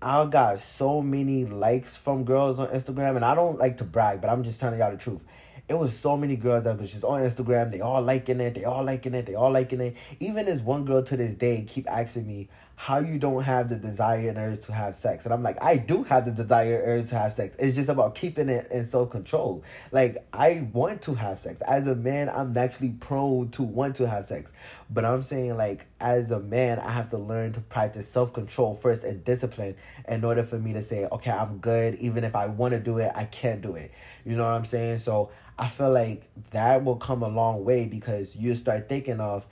I 0.00 0.26
got 0.26 0.60
so 0.60 1.02
many 1.02 1.44
likes 1.44 1.96
from 1.96 2.24
girls 2.24 2.60
on 2.60 2.68
Instagram, 2.68 3.16
and 3.16 3.24
I 3.24 3.34
don't 3.34 3.58
like 3.58 3.78
to 3.78 3.84
brag, 3.84 4.20
but 4.20 4.30
I'm 4.30 4.44
just 4.44 4.60
telling 4.60 4.78
y'all 4.78 4.92
the 4.92 4.96
truth. 4.96 5.20
It 5.68 5.74
was 5.74 5.98
so 5.98 6.16
many 6.16 6.36
girls 6.36 6.64
that 6.64 6.78
was 6.78 6.92
just 6.92 7.04
on 7.04 7.20
Instagram. 7.20 7.72
They 7.72 7.80
all 7.80 8.00
liking 8.00 8.40
it. 8.40 8.54
They 8.54 8.64
all 8.64 8.84
liking 8.84 9.14
it. 9.14 9.26
They 9.26 9.34
all 9.34 9.50
liking 9.50 9.80
it. 9.80 9.96
Even 10.20 10.46
this 10.46 10.60
one 10.60 10.84
girl 10.84 11.02
to 11.02 11.16
this 11.16 11.34
day 11.34 11.64
keep 11.68 11.90
asking 11.90 12.28
me, 12.28 12.48
how 12.80 13.00
you 13.00 13.18
don't 13.18 13.42
have 13.42 13.68
the 13.68 13.74
desire 13.74 14.28
and 14.28 14.38
urge 14.38 14.64
to 14.64 14.72
have 14.72 14.94
sex. 14.94 15.24
And 15.24 15.34
I'm 15.34 15.42
like, 15.42 15.60
I 15.60 15.76
do 15.78 16.04
have 16.04 16.24
the 16.24 16.30
desire 16.30 16.80
urge 16.86 17.08
to 17.08 17.18
have 17.18 17.32
sex. 17.32 17.56
It's 17.58 17.74
just 17.74 17.88
about 17.88 18.14
keeping 18.14 18.48
it 18.48 18.70
in 18.70 18.84
self 18.84 19.10
control. 19.10 19.64
Like, 19.90 20.24
I 20.32 20.68
want 20.72 21.02
to 21.02 21.14
have 21.16 21.40
sex. 21.40 21.60
As 21.62 21.88
a 21.88 21.96
man, 21.96 22.28
I'm 22.28 22.52
naturally 22.52 22.92
prone 23.00 23.50
to 23.50 23.64
want 23.64 23.96
to 23.96 24.08
have 24.08 24.26
sex. 24.26 24.52
But 24.90 25.04
I'm 25.04 25.24
saying, 25.24 25.56
like, 25.56 25.86
as 25.98 26.30
a 26.30 26.38
man, 26.38 26.78
I 26.78 26.92
have 26.92 27.10
to 27.10 27.18
learn 27.18 27.52
to 27.54 27.60
practice 27.62 28.08
self 28.08 28.32
control 28.32 28.76
first 28.76 29.02
and 29.02 29.24
discipline 29.24 29.74
in 30.06 30.24
order 30.24 30.44
for 30.44 30.56
me 30.56 30.72
to 30.74 30.80
say, 30.80 31.04
okay, 31.06 31.32
I'm 31.32 31.58
good. 31.58 31.96
Even 31.96 32.22
if 32.22 32.36
I 32.36 32.46
want 32.46 32.74
to 32.74 32.80
do 32.80 32.98
it, 32.98 33.10
I 33.12 33.24
can't 33.24 33.60
do 33.60 33.74
it. 33.74 33.90
You 34.24 34.36
know 34.36 34.44
what 34.44 34.54
I'm 34.54 34.64
saying? 34.64 35.00
So 35.00 35.30
I 35.58 35.68
feel 35.68 35.90
like 35.90 36.28
that 36.52 36.84
will 36.84 36.96
come 36.96 37.24
a 37.24 37.28
long 37.28 37.64
way 37.64 37.86
because 37.86 38.36
you 38.36 38.54
start 38.54 38.88
thinking 38.88 39.18
of, 39.18 39.44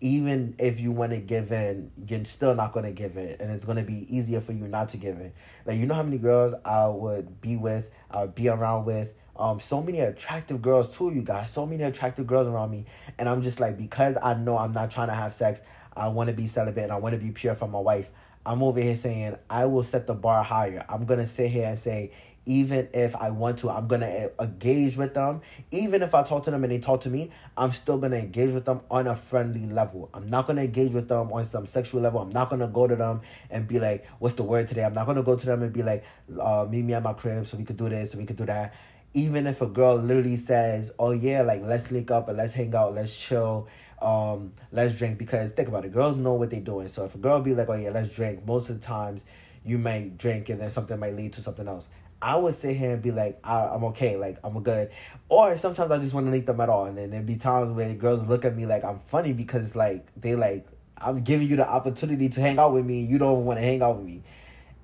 even 0.00 0.54
if 0.58 0.80
you 0.80 0.92
want 0.92 1.12
to 1.12 1.18
give 1.18 1.52
in, 1.52 1.90
you're 2.06 2.24
still 2.24 2.54
not 2.54 2.72
going 2.72 2.84
to 2.84 2.92
give 2.92 3.16
in. 3.16 3.36
And 3.40 3.50
it's 3.50 3.64
going 3.64 3.78
to 3.78 3.84
be 3.84 4.06
easier 4.14 4.40
for 4.40 4.52
you 4.52 4.68
not 4.68 4.90
to 4.90 4.96
give 4.96 5.18
in. 5.18 5.32
Like, 5.64 5.78
you 5.78 5.86
know 5.86 5.94
how 5.94 6.02
many 6.02 6.18
girls 6.18 6.54
I 6.64 6.86
would 6.86 7.40
be 7.40 7.56
with, 7.56 7.90
I 8.10 8.22
would 8.22 8.34
be 8.34 8.48
around 8.48 8.84
with. 8.84 9.14
Um, 9.36 9.60
so 9.60 9.82
many 9.82 10.00
attractive 10.00 10.62
girls 10.62 10.96
too, 10.96 11.12
you 11.12 11.22
guys. 11.22 11.50
So 11.50 11.66
many 11.66 11.82
attractive 11.82 12.26
girls 12.26 12.46
around 12.46 12.70
me. 12.70 12.86
And 13.18 13.28
I'm 13.28 13.42
just 13.42 13.60
like, 13.60 13.76
because 13.76 14.16
I 14.22 14.34
know 14.34 14.56
I'm 14.56 14.72
not 14.72 14.90
trying 14.90 15.08
to 15.08 15.14
have 15.14 15.34
sex, 15.34 15.60
I 15.94 16.08
want 16.08 16.28
to 16.28 16.34
be 16.34 16.46
celibate 16.46 16.84
and 16.84 16.92
I 16.92 16.96
want 16.96 17.14
to 17.14 17.18
be 17.18 17.30
pure 17.30 17.54
for 17.54 17.68
my 17.68 17.80
wife. 17.80 18.08
I'm 18.46 18.62
over 18.62 18.80
here 18.80 18.96
saying 18.96 19.36
I 19.50 19.66
will 19.66 19.82
set 19.82 20.06
the 20.06 20.14
bar 20.14 20.44
higher. 20.44 20.84
I'm 20.88 21.04
gonna 21.04 21.26
sit 21.26 21.50
here 21.50 21.66
and 21.66 21.76
say 21.78 22.12
even 22.46 22.88
if 22.94 23.14
I 23.16 23.30
want 23.30 23.58
to, 23.58 23.70
I'm 23.70 23.88
gonna 23.88 24.30
engage 24.40 24.96
with 24.96 25.14
them. 25.14 25.42
Even 25.72 26.02
if 26.02 26.14
I 26.14 26.22
talk 26.22 26.44
to 26.44 26.50
them 26.50 26.64
and 26.64 26.72
they 26.72 26.78
talk 26.78 27.02
to 27.02 27.10
me, 27.10 27.30
I'm 27.56 27.72
still 27.72 27.98
gonna 27.98 28.16
engage 28.16 28.52
with 28.52 28.64
them 28.64 28.80
on 28.90 29.08
a 29.08 29.16
friendly 29.16 29.66
level. 29.66 30.08
I'm 30.14 30.28
not 30.28 30.46
gonna 30.46 30.62
engage 30.62 30.92
with 30.92 31.08
them 31.08 31.32
on 31.32 31.44
some 31.46 31.66
sexual 31.66 32.00
level. 32.00 32.20
I'm 32.20 32.30
not 32.30 32.48
gonna 32.48 32.68
go 32.68 32.86
to 32.86 32.96
them 32.96 33.20
and 33.50 33.66
be 33.66 33.80
like, 33.80 34.06
"What's 34.20 34.36
the 34.36 34.44
word 34.44 34.68
today?" 34.68 34.84
I'm 34.84 34.94
not 34.94 35.06
gonna 35.06 35.24
go 35.24 35.36
to 35.36 35.46
them 35.46 35.62
and 35.62 35.72
be 35.72 35.82
like, 35.82 36.04
uh, 36.40 36.66
"Meet 36.70 36.84
me 36.84 36.94
at 36.94 37.02
my 37.02 37.12
crib 37.12 37.46
so 37.46 37.56
we 37.56 37.64
could 37.64 37.76
do 37.76 37.88
this, 37.88 38.12
so 38.12 38.18
we 38.18 38.24
could 38.24 38.36
do 38.36 38.46
that." 38.46 38.72
Even 39.12 39.46
if 39.46 39.60
a 39.60 39.66
girl 39.66 39.96
literally 39.96 40.36
says, 40.36 40.92
"Oh 40.98 41.10
yeah, 41.10 41.42
like 41.42 41.62
let's 41.62 41.90
link 41.90 42.10
up 42.10 42.28
and 42.28 42.38
let's 42.38 42.54
hang 42.54 42.74
out, 42.74 42.94
let's 42.94 43.16
chill." 43.16 43.66
um, 44.02 44.52
let's 44.72 44.94
drink 44.94 45.18
because 45.18 45.52
think 45.52 45.68
about 45.68 45.84
it, 45.84 45.92
girls 45.92 46.16
know 46.16 46.34
what 46.34 46.50
they're 46.50 46.60
doing. 46.60 46.88
So 46.88 47.04
if 47.04 47.14
a 47.14 47.18
girl 47.18 47.40
be 47.40 47.54
like, 47.54 47.68
oh 47.68 47.74
yeah, 47.74 47.90
let's 47.90 48.14
drink, 48.14 48.46
most 48.46 48.68
of 48.68 48.80
the 48.80 48.86
times 48.86 49.24
you 49.64 49.78
might 49.78 50.18
drink 50.18 50.48
and 50.48 50.60
then 50.60 50.70
something 50.70 50.98
might 50.98 51.16
lead 51.16 51.32
to 51.34 51.42
something 51.42 51.66
else. 51.66 51.88
I 52.26 52.34
would 52.34 52.56
sit 52.56 52.76
here 52.76 52.90
and 52.90 53.00
be 53.00 53.12
like, 53.12 53.38
I, 53.44 53.72
am 53.72 53.84
okay, 53.84 54.16
like 54.16 54.38
I'm 54.42 54.60
good. 54.64 54.90
Or 55.28 55.56
sometimes 55.56 55.92
I 55.92 55.98
just 55.98 56.12
want 56.12 56.26
to 56.26 56.32
link 56.32 56.46
them 56.46 56.60
at 56.60 56.68
all, 56.68 56.86
and 56.86 56.98
then 56.98 57.12
there'd 57.12 57.24
be 57.24 57.36
times 57.36 57.72
where 57.76 57.94
girls 57.94 58.26
look 58.26 58.44
at 58.44 58.56
me 58.56 58.66
like 58.66 58.84
I'm 58.84 58.98
funny 59.06 59.32
because 59.32 59.76
like 59.76 60.10
they 60.20 60.34
like 60.34 60.66
I'm 60.98 61.22
giving 61.22 61.46
you 61.46 61.54
the 61.54 61.68
opportunity 61.68 62.28
to 62.30 62.40
hang 62.40 62.58
out 62.58 62.72
with 62.72 62.84
me, 62.84 62.98
you 62.98 63.18
don't 63.18 63.44
want 63.44 63.60
to 63.60 63.64
hang 63.64 63.80
out 63.80 63.98
with 63.98 64.06
me, 64.06 64.24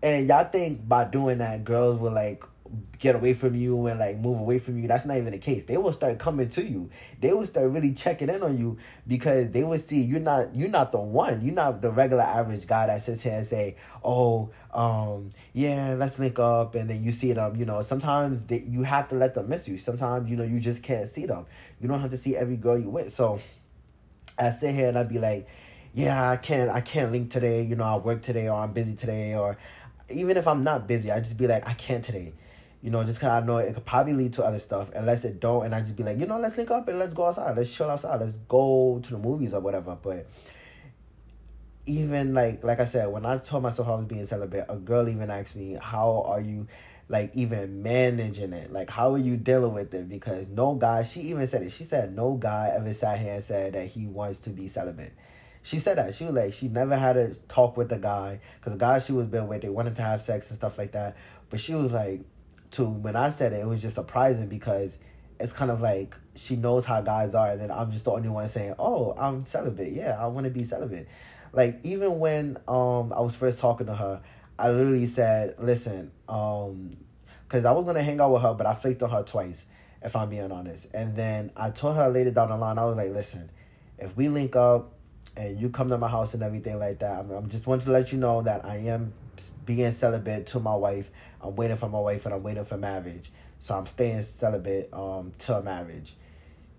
and 0.04 0.28
y'all 0.28 0.44
think 0.44 0.86
by 0.88 1.02
doing 1.02 1.38
that, 1.38 1.64
girls 1.64 1.98
will 1.98 2.12
like 2.12 2.44
get 2.98 3.14
away 3.14 3.34
from 3.34 3.54
you 3.54 3.86
and 3.86 3.98
like 3.98 4.18
move 4.18 4.38
away 4.38 4.58
from 4.58 4.78
you. 4.80 4.88
That's 4.88 5.04
not 5.04 5.16
even 5.16 5.32
the 5.32 5.38
case. 5.38 5.64
They 5.64 5.76
will 5.76 5.92
start 5.92 6.18
coming 6.18 6.48
to 6.50 6.64
you. 6.64 6.90
They 7.20 7.32
will 7.32 7.46
start 7.46 7.70
really 7.70 7.92
checking 7.92 8.28
in 8.28 8.42
on 8.42 8.58
you 8.58 8.78
because 9.06 9.50
they 9.50 9.64
will 9.64 9.78
see 9.78 10.00
you're 10.00 10.20
not 10.20 10.54
you're 10.54 10.68
not 10.68 10.92
the 10.92 11.00
one. 11.00 11.42
You're 11.42 11.54
not 11.54 11.82
the 11.82 11.90
regular 11.90 12.22
average 12.22 12.66
guy 12.66 12.86
that 12.86 13.02
sits 13.02 13.22
here 13.22 13.34
and 13.34 13.46
say, 13.46 13.76
"Oh, 14.04 14.50
um, 14.72 15.30
yeah, 15.52 15.94
let's 15.98 16.18
link 16.18 16.38
up." 16.38 16.74
And 16.74 16.88
then 16.88 17.02
you 17.02 17.12
see 17.12 17.32
them. 17.32 17.56
You 17.56 17.64
know, 17.64 17.82
sometimes 17.82 18.44
they, 18.44 18.60
you 18.60 18.82
have 18.82 19.08
to 19.10 19.16
let 19.16 19.34
them 19.34 19.48
miss 19.48 19.68
you. 19.68 19.78
Sometimes 19.78 20.30
you 20.30 20.36
know 20.36 20.44
you 20.44 20.60
just 20.60 20.82
can't 20.82 21.08
see 21.08 21.26
them. 21.26 21.46
You 21.80 21.88
don't 21.88 22.00
have 22.00 22.10
to 22.12 22.18
see 22.18 22.36
every 22.36 22.56
girl 22.56 22.78
you 22.78 22.88
with. 22.88 23.14
So 23.14 23.40
I 24.38 24.50
sit 24.52 24.74
here 24.74 24.88
and 24.88 24.98
I'd 24.98 25.08
be 25.08 25.18
like, 25.18 25.48
"Yeah, 25.92 26.30
I 26.30 26.36
can't 26.36 26.70
I 26.70 26.80
can't 26.80 27.12
link 27.12 27.30
today. 27.30 27.62
You 27.62 27.76
know, 27.76 27.84
I 27.84 27.96
work 27.96 28.22
today 28.22 28.48
or 28.48 28.60
I'm 28.60 28.72
busy 28.72 28.94
today 28.94 29.34
or." 29.34 29.58
Even 30.10 30.36
if 30.36 30.46
I'm 30.46 30.62
not 30.62 30.86
busy, 30.86 31.10
I 31.10 31.20
just 31.20 31.38
be 31.38 31.46
like, 31.46 31.66
I 31.66 31.72
can't 31.72 32.04
today 32.04 32.34
you 32.82 32.90
know, 32.90 33.04
just 33.04 33.20
cause 33.20 33.30
I 33.30 33.46
know 33.46 33.58
it 33.58 33.74
could 33.74 33.86
probably 33.86 34.12
lead 34.12 34.32
to 34.34 34.44
other 34.44 34.58
stuff. 34.58 34.88
Unless 34.94 35.24
it 35.24 35.38
don't, 35.38 35.64
and 35.64 35.74
I 35.74 35.80
just 35.80 35.94
be 35.94 36.02
like, 36.02 36.18
you 36.18 36.26
know, 36.26 36.38
let's 36.40 36.56
link 36.56 36.70
up 36.72 36.88
and 36.88 36.98
let's 36.98 37.14
go 37.14 37.26
outside, 37.26 37.56
let's 37.56 37.72
chill 37.72 37.88
outside, 37.88 38.20
let's 38.20 38.34
go 38.48 39.00
to 39.04 39.10
the 39.10 39.18
movies 39.18 39.54
or 39.54 39.60
whatever. 39.60 39.96
But 40.02 40.26
even 41.86 42.34
like 42.34 42.64
like 42.64 42.80
I 42.80 42.84
said, 42.84 43.10
when 43.10 43.24
I 43.24 43.38
told 43.38 43.62
myself 43.62 43.88
I 43.88 43.94
was 43.94 44.06
being 44.06 44.26
celibate, 44.26 44.66
a 44.68 44.76
girl 44.76 45.08
even 45.08 45.30
asked 45.30 45.54
me, 45.54 45.78
"How 45.80 46.24
are 46.26 46.40
you?" 46.40 46.66
Like 47.08 47.34
even 47.34 47.82
managing 47.82 48.52
it, 48.52 48.72
like 48.72 48.88
how 48.88 49.12
are 49.14 49.18
you 49.18 49.36
dealing 49.36 49.74
with 49.74 49.92
it? 49.92 50.08
Because 50.08 50.48
no 50.48 50.74
guy, 50.74 51.02
she 51.02 51.20
even 51.22 51.46
said 51.46 51.62
it. 51.62 51.70
She 51.70 51.84
said 51.84 52.16
no 52.16 52.34
guy 52.34 52.72
ever 52.74 52.94
sat 52.94 53.18
here 53.18 53.34
and 53.34 53.44
said 53.44 53.74
that 53.74 53.88
he 53.88 54.06
wants 54.06 54.40
to 54.40 54.50
be 54.50 54.66
celibate. 54.68 55.12
She 55.62 55.78
said 55.78 55.98
that 55.98 56.14
she 56.14 56.24
was 56.24 56.34
like 56.34 56.52
she 56.52 56.68
never 56.68 56.96
had 56.96 57.16
a 57.16 57.34
talk 57.48 57.76
with 57.76 57.92
a 57.92 57.98
guy 57.98 58.40
because 58.56 58.72
the 58.72 58.78
guy 58.78 58.98
she 58.98 59.12
was 59.12 59.26
been 59.26 59.46
with 59.46 59.62
they 59.62 59.68
wanted 59.68 59.94
to 59.96 60.02
have 60.02 60.22
sex 60.22 60.48
and 60.50 60.58
stuff 60.58 60.78
like 60.78 60.92
that. 60.92 61.16
But 61.50 61.60
she 61.60 61.74
was 61.74 61.92
like, 61.92 62.22
to 62.72 62.84
when 62.84 63.16
I 63.16 63.30
said 63.30 63.52
it, 63.52 63.60
it 63.60 63.66
was 63.66 63.80
just 63.80 63.94
surprising 63.94 64.48
because 64.48 64.98
it's 65.38 65.52
kind 65.52 65.70
of 65.70 65.80
like 65.80 66.16
she 66.34 66.56
knows 66.56 66.84
how 66.84 67.00
guys 67.00 67.34
are, 67.34 67.50
and 67.52 67.60
then 67.60 67.70
I'm 67.70 67.90
just 67.90 68.04
the 68.04 68.12
only 68.12 68.28
one 68.28 68.48
saying, 68.48 68.74
"Oh, 68.78 69.14
I'm 69.18 69.44
celibate. 69.44 69.92
Yeah, 69.92 70.16
I 70.18 70.26
want 70.26 70.44
to 70.44 70.50
be 70.50 70.64
celibate." 70.64 71.08
Like 71.52 71.80
even 71.82 72.18
when 72.18 72.58
um 72.68 73.12
I 73.12 73.20
was 73.20 73.34
first 73.34 73.58
talking 73.58 73.86
to 73.86 73.94
her, 73.94 74.22
I 74.58 74.70
literally 74.70 75.06
said, 75.06 75.56
"Listen, 75.58 76.10
um, 76.28 76.96
because 77.46 77.64
I 77.64 77.72
was 77.72 77.84
gonna 77.84 78.02
hang 78.02 78.20
out 78.20 78.32
with 78.32 78.42
her, 78.42 78.54
but 78.54 78.66
I 78.66 78.74
faked 78.74 79.02
on 79.02 79.10
her 79.10 79.22
twice, 79.22 79.66
if 80.02 80.16
I'm 80.16 80.30
being 80.30 80.50
honest." 80.50 80.88
And 80.94 81.14
then 81.16 81.50
I 81.56 81.70
told 81.70 81.96
her 81.96 82.08
later 82.08 82.30
down 82.30 82.48
the 82.48 82.56
line, 82.56 82.78
I 82.78 82.84
was 82.86 82.96
like, 82.96 83.10
"Listen, 83.10 83.50
if 83.98 84.16
we 84.16 84.28
link 84.28 84.56
up." 84.56 84.92
And 85.34 85.58
you 85.58 85.70
come 85.70 85.88
to 85.88 85.96
my 85.96 86.08
house 86.08 86.34
and 86.34 86.42
everything 86.42 86.78
like 86.78 86.98
that. 86.98 87.20
I'm, 87.20 87.30
I'm 87.30 87.48
just 87.48 87.66
wanting 87.66 87.86
to 87.86 87.92
let 87.92 88.12
you 88.12 88.18
know 88.18 88.42
that 88.42 88.66
I 88.66 88.76
am 88.76 89.14
being 89.64 89.92
celibate 89.92 90.46
to 90.48 90.60
my 90.60 90.74
wife. 90.74 91.10
I'm 91.40 91.56
waiting 91.56 91.76
for 91.76 91.88
my 91.88 92.00
wife 92.00 92.26
and 92.26 92.34
I'm 92.34 92.42
waiting 92.42 92.64
for 92.64 92.76
marriage. 92.76 93.32
So 93.60 93.76
I'm 93.76 93.86
staying 93.86 94.22
celibate 94.22 94.92
um 94.92 95.32
till 95.38 95.62
marriage. 95.62 96.16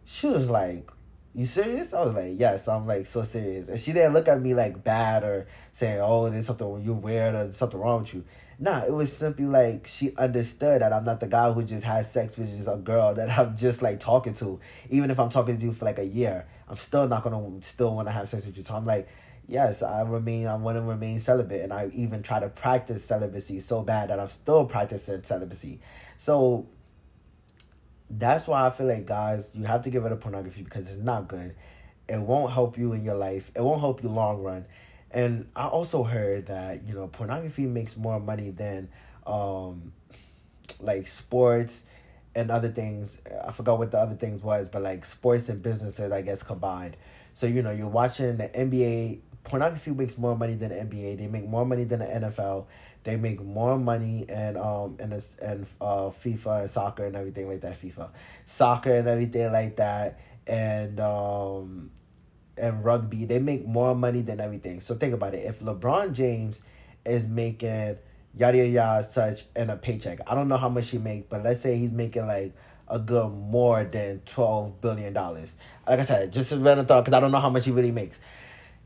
She 0.05 0.27
was 0.27 0.49
like, 0.49 0.91
You 1.33 1.45
serious? 1.45 1.93
I 1.93 2.03
was 2.03 2.13
like, 2.13 2.33
Yes, 2.37 2.67
I'm 2.67 2.85
like 2.85 3.07
so 3.07 3.23
serious. 3.23 3.67
And 3.67 3.79
she 3.79 3.93
didn't 3.93 4.13
look 4.13 4.27
at 4.27 4.41
me 4.41 4.53
like 4.53 4.83
bad 4.83 5.23
or 5.23 5.47
saying, 5.71 5.99
Oh, 6.01 6.29
there's 6.29 6.45
something 6.45 6.81
you're 6.83 6.93
weird 6.93 7.35
or 7.35 7.53
something 7.53 7.79
wrong 7.79 8.01
with 8.01 8.13
you. 8.13 8.23
Nah, 8.59 8.83
it 8.85 8.93
was 8.93 9.11
simply 9.11 9.45
like 9.45 9.87
she 9.87 10.15
understood 10.15 10.81
that 10.81 10.93
I'm 10.93 11.03
not 11.03 11.19
the 11.19 11.27
guy 11.27 11.51
who 11.51 11.63
just 11.63 11.83
has 11.83 12.11
sex 12.11 12.37
with 12.37 12.55
just 12.55 12.69
a 12.69 12.77
girl 12.77 13.13
that 13.15 13.37
I'm 13.37 13.57
just 13.57 13.81
like 13.81 13.99
talking 13.99 14.33
to. 14.35 14.59
Even 14.89 15.11
if 15.11 15.19
I'm 15.19 15.29
talking 15.29 15.57
to 15.57 15.65
you 15.65 15.73
for 15.73 15.85
like 15.85 15.99
a 15.99 16.05
year, 16.05 16.45
I'm 16.69 16.77
still 16.77 17.07
not 17.07 17.23
gonna 17.23 17.61
still 17.63 17.95
want 17.95 18.07
to 18.07 18.11
have 18.11 18.29
sex 18.29 18.45
with 18.45 18.57
you. 18.57 18.63
So 18.63 18.75
I'm 18.75 18.85
like, 18.85 19.07
yes, 19.47 19.83
I 19.83 20.01
remain, 20.01 20.47
I 20.47 20.55
want 20.55 20.77
to 20.77 20.81
remain 20.81 21.19
celibate. 21.19 21.61
And 21.61 21.73
I 21.73 21.89
even 21.93 22.23
try 22.23 22.39
to 22.39 22.49
practice 22.49 23.03
celibacy 23.05 23.59
so 23.59 23.81
bad 23.81 24.09
that 24.09 24.19
I'm 24.19 24.29
still 24.29 24.65
practicing 24.65 25.23
celibacy. 25.23 25.79
So 26.17 26.67
that's 28.09 28.47
why 28.47 28.65
I 28.65 28.69
feel 28.69 28.87
like, 28.87 29.05
guys, 29.05 29.49
you 29.53 29.65
have 29.65 29.83
to 29.83 29.89
get 29.89 30.01
rid 30.01 30.11
of 30.11 30.19
pornography 30.19 30.61
because 30.61 30.89
it's 30.89 31.01
not 31.01 31.27
good. 31.27 31.55
It 32.07 32.19
won't 32.19 32.51
help 32.53 32.77
you 32.77 32.93
in 32.93 33.03
your 33.03 33.15
life, 33.15 33.51
it 33.55 33.61
won't 33.61 33.79
help 33.79 34.03
you 34.03 34.09
long 34.09 34.43
run. 34.43 34.65
And 35.11 35.47
I 35.55 35.67
also 35.67 36.03
heard 36.03 36.47
that, 36.47 36.87
you 36.87 36.95
know, 36.95 37.07
pornography 37.07 37.65
makes 37.65 37.95
more 37.95 38.19
money 38.19 38.49
than 38.49 38.89
um, 39.27 39.93
like 40.79 41.07
sports 41.07 41.83
and 42.35 42.49
other 42.49 42.69
things. 42.69 43.19
I 43.45 43.51
forgot 43.51 43.77
what 43.77 43.91
the 43.91 43.99
other 43.99 44.15
things 44.15 44.41
was, 44.41 44.69
but 44.69 44.81
like 44.81 45.05
sports 45.05 45.49
and 45.49 45.61
businesses, 45.61 46.11
I 46.11 46.23
guess, 46.23 46.41
combined. 46.41 46.97
So, 47.35 47.45
you 47.45 47.61
know, 47.61 47.71
you're 47.71 47.87
watching 47.87 48.37
the 48.37 48.49
NBA 48.49 49.19
pornography 49.43 49.91
makes 49.91 50.17
more 50.17 50.37
money 50.37 50.55
than 50.55 50.69
the 50.69 50.75
NBA. 50.75 51.17
They 51.17 51.27
make 51.27 51.47
more 51.47 51.65
money 51.65 51.83
than 51.83 51.99
the 51.99 52.05
NFL. 52.05 52.65
They 53.03 53.17
make 53.17 53.41
more 53.41 53.77
money 53.77 54.25
and 54.29 54.57
um 54.57 54.95
and 54.99 55.13
and 55.41 55.65
uh 55.81 56.11
FIFA 56.23 56.61
and 56.61 56.71
soccer 56.71 57.05
and 57.05 57.15
everything 57.15 57.49
like 57.49 57.61
that. 57.61 57.81
FIFA, 57.81 58.09
soccer 58.45 58.93
and 58.95 59.07
everything 59.07 59.51
like 59.51 59.75
that, 59.75 60.19
and 60.47 60.99
um 60.99 61.91
and 62.57 62.83
rugby. 62.85 63.25
They 63.25 63.39
make 63.39 63.65
more 63.65 63.93
money 63.95 64.21
than 64.21 64.39
everything. 64.39 64.79
So 64.79 64.95
think 64.95 65.13
about 65.13 65.33
it. 65.33 65.45
If 65.45 65.59
LeBron 65.59 66.13
James 66.13 66.61
is 67.05 67.27
making 67.27 67.97
yada 68.37 68.57
yada, 68.57 68.67
yada 68.67 69.07
such 69.07 69.45
and 69.55 69.69
a 69.69 69.75
paycheck, 69.75 70.19
I 70.25 70.35
don't 70.35 70.47
know 70.47 70.57
how 70.57 70.69
much 70.69 70.89
he 70.89 70.97
make, 70.97 71.29
but 71.29 71.43
let's 71.43 71.59
say 71.59 71.77
he's 71.77 71.91
making 71.91 72.27
like 72.27 72.53
a 72.87 72.99
good 72.99 73.29
more 73.29 73.83
than 73.83 74.21
twelve 74.25 74.79
billion 74.79 75.11
dollars. 75.11 75.53
Like 75.85 75.99
I 75.99 76.03
said, 76.03 76.31
just 76.31 76.53
a 76.53 76.57
random 76.57 76.85
thought 76.85 77.03
because 77.03 77.17
I 77.17 77.19
don't 77.19 77.31
know 77.31 77.39
how 77.39 77.49
much 77.49 77.65
he 77.65 77.71
really 77.71 77.91
makes. 77.91 78.21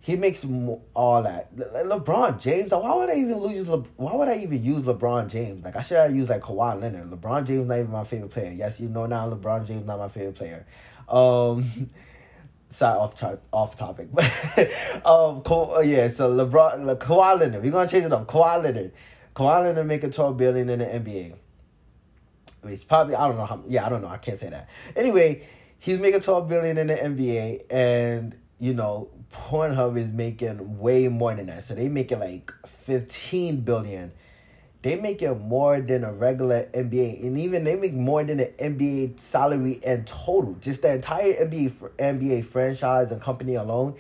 He 0.08 0.16
makes 0.16 0.46
all 0.94 1.22
that. 1.24 1.50
Le- 1.58 2.00
LeBron 2.00 2.40
James. 2.40 2.72
Why 2.72 2.96
would 2.96 3.10
I 3.10 3.16
even 3.16 3.42
use? 3.50 3.68
Le- 3.68 3.84
why 3.98 4.16
would 4.16 4.30
I 4.30 4.38
even 4.38 4.64
use 4.64 4.84
LeBron 4.84 5.28
James? 5.28 5.66
Like 5.66 5.76
I 5.76 5.82
should 5.82 5.98
have 5.98 6.16
used 6.16 6.30
like 6.30 6.44
Kawhi 6.44 6.80
Leonard. 6.80 7.12
LeBron 7.12 7.46
James 7.46 7.68
not 7.68 7.80
even 7.80 7.92
my 7.92 8.06
favorite 8.06 8.32
player. 8.32 8.54
Yes, 8.54 8.80
you 8.80 8.88
know 8.88 9.06
now 9.06 9.30
LeBron 9.30 9.68
James 9.68 9.86
not 9.86 10.00
my 10.00 10.08
favorite 10.08 10.36
player. 10.36 10.66
Um, 11.10 11.90
sorry, 12.70 12.98
off 12.98 13.18
chart, 13.18 13.42
off 13.52 13.78
topic. 13.78 14.08
But 14.14 14.32
um, 15.06 15.42
Ka- 15.42 15.76
uh, 15.76 15.80
yeah. 15.82 16.08
So 16.08 16.34
LeBron, 16.34 16.86
Le- 16.86 16.96
Kawhi 16.96 17.42
Leonard. 17.42 17.62
We're 17.62 17.74
gonna 17.74 17.90
change 17.90 18.06
it 18.06 18.14
up. 18.14 18.28
Kawhi 18.28 18.64
Leonard. 18.64 18.94
Kawhi 19.36 19.64
Leonard 19.64 19.88
making 19.88 20.12
twelve 20.12 20.38
billion 20.38 20.70
in 20.70 20.80
the 20.80 20.86
NBA. 20.86 21.36
Which 22.62 22.88
probably 22.88 23.16
I 23.16 23.28
don't 23.28 23.36
know 23.36 23.46
how. 23.46 23.62
Yeah, 23.68 23.86
I 23.86 23.90
don't 23.90 24.02
know. 24.02 24.08
I 24.08 24.20
can't 24.20 24.40
say 24.40 24.52
that. 24.52 24.70
Anyway, 24.96 25.46
he's 25.80 26.00
making 26.00 26.22
twelve 26.22 26.48
billion 26.48 26.78
in 26.78 26.88
the 26.88 26.96
NBA, 26.96 27.64
and 27.70 28.38
you 28.60 28.74
know 28.74 29.10
Pornhub 29.32 29.98
is 29.98 30.12
making 30.12 30.80
way 30.80 31.08
more 31.08 31.34
than 31.36 31.48
that. 31.48 31.64
So 31.66 31.76
they 31.76 31.88
making 31.88 32.20
like 32.20 32.52
15 32.86 33.62
billion. 33.62 34.12
They 34.82 34.96
making 34.96 35.48
more 35.48 35.82
than 35.82 36.04
a 36.04 36.14
regular 36.14 36.70
NBA, 36.74 37.24
and 37.26 37.38
even 37.38 37.64
they 37.64 37.76
make 37.76 37.94
more 37.94 38.24
than 38.24 38.40
an 38.40 38.54
NBA 38.60 39.20
salary 39.20 39.82
in 39.84 40.06
total. 40.06 40.54
Just 40.62 40.82
the 40.84 40.94
entire 40.94 41.34
NBA 41.34 41.92
NBA 41.98 42.46
franchise 42.46 43.12
and 43.12 43.22
company 43.22 43.56
alone, 43.56 43.96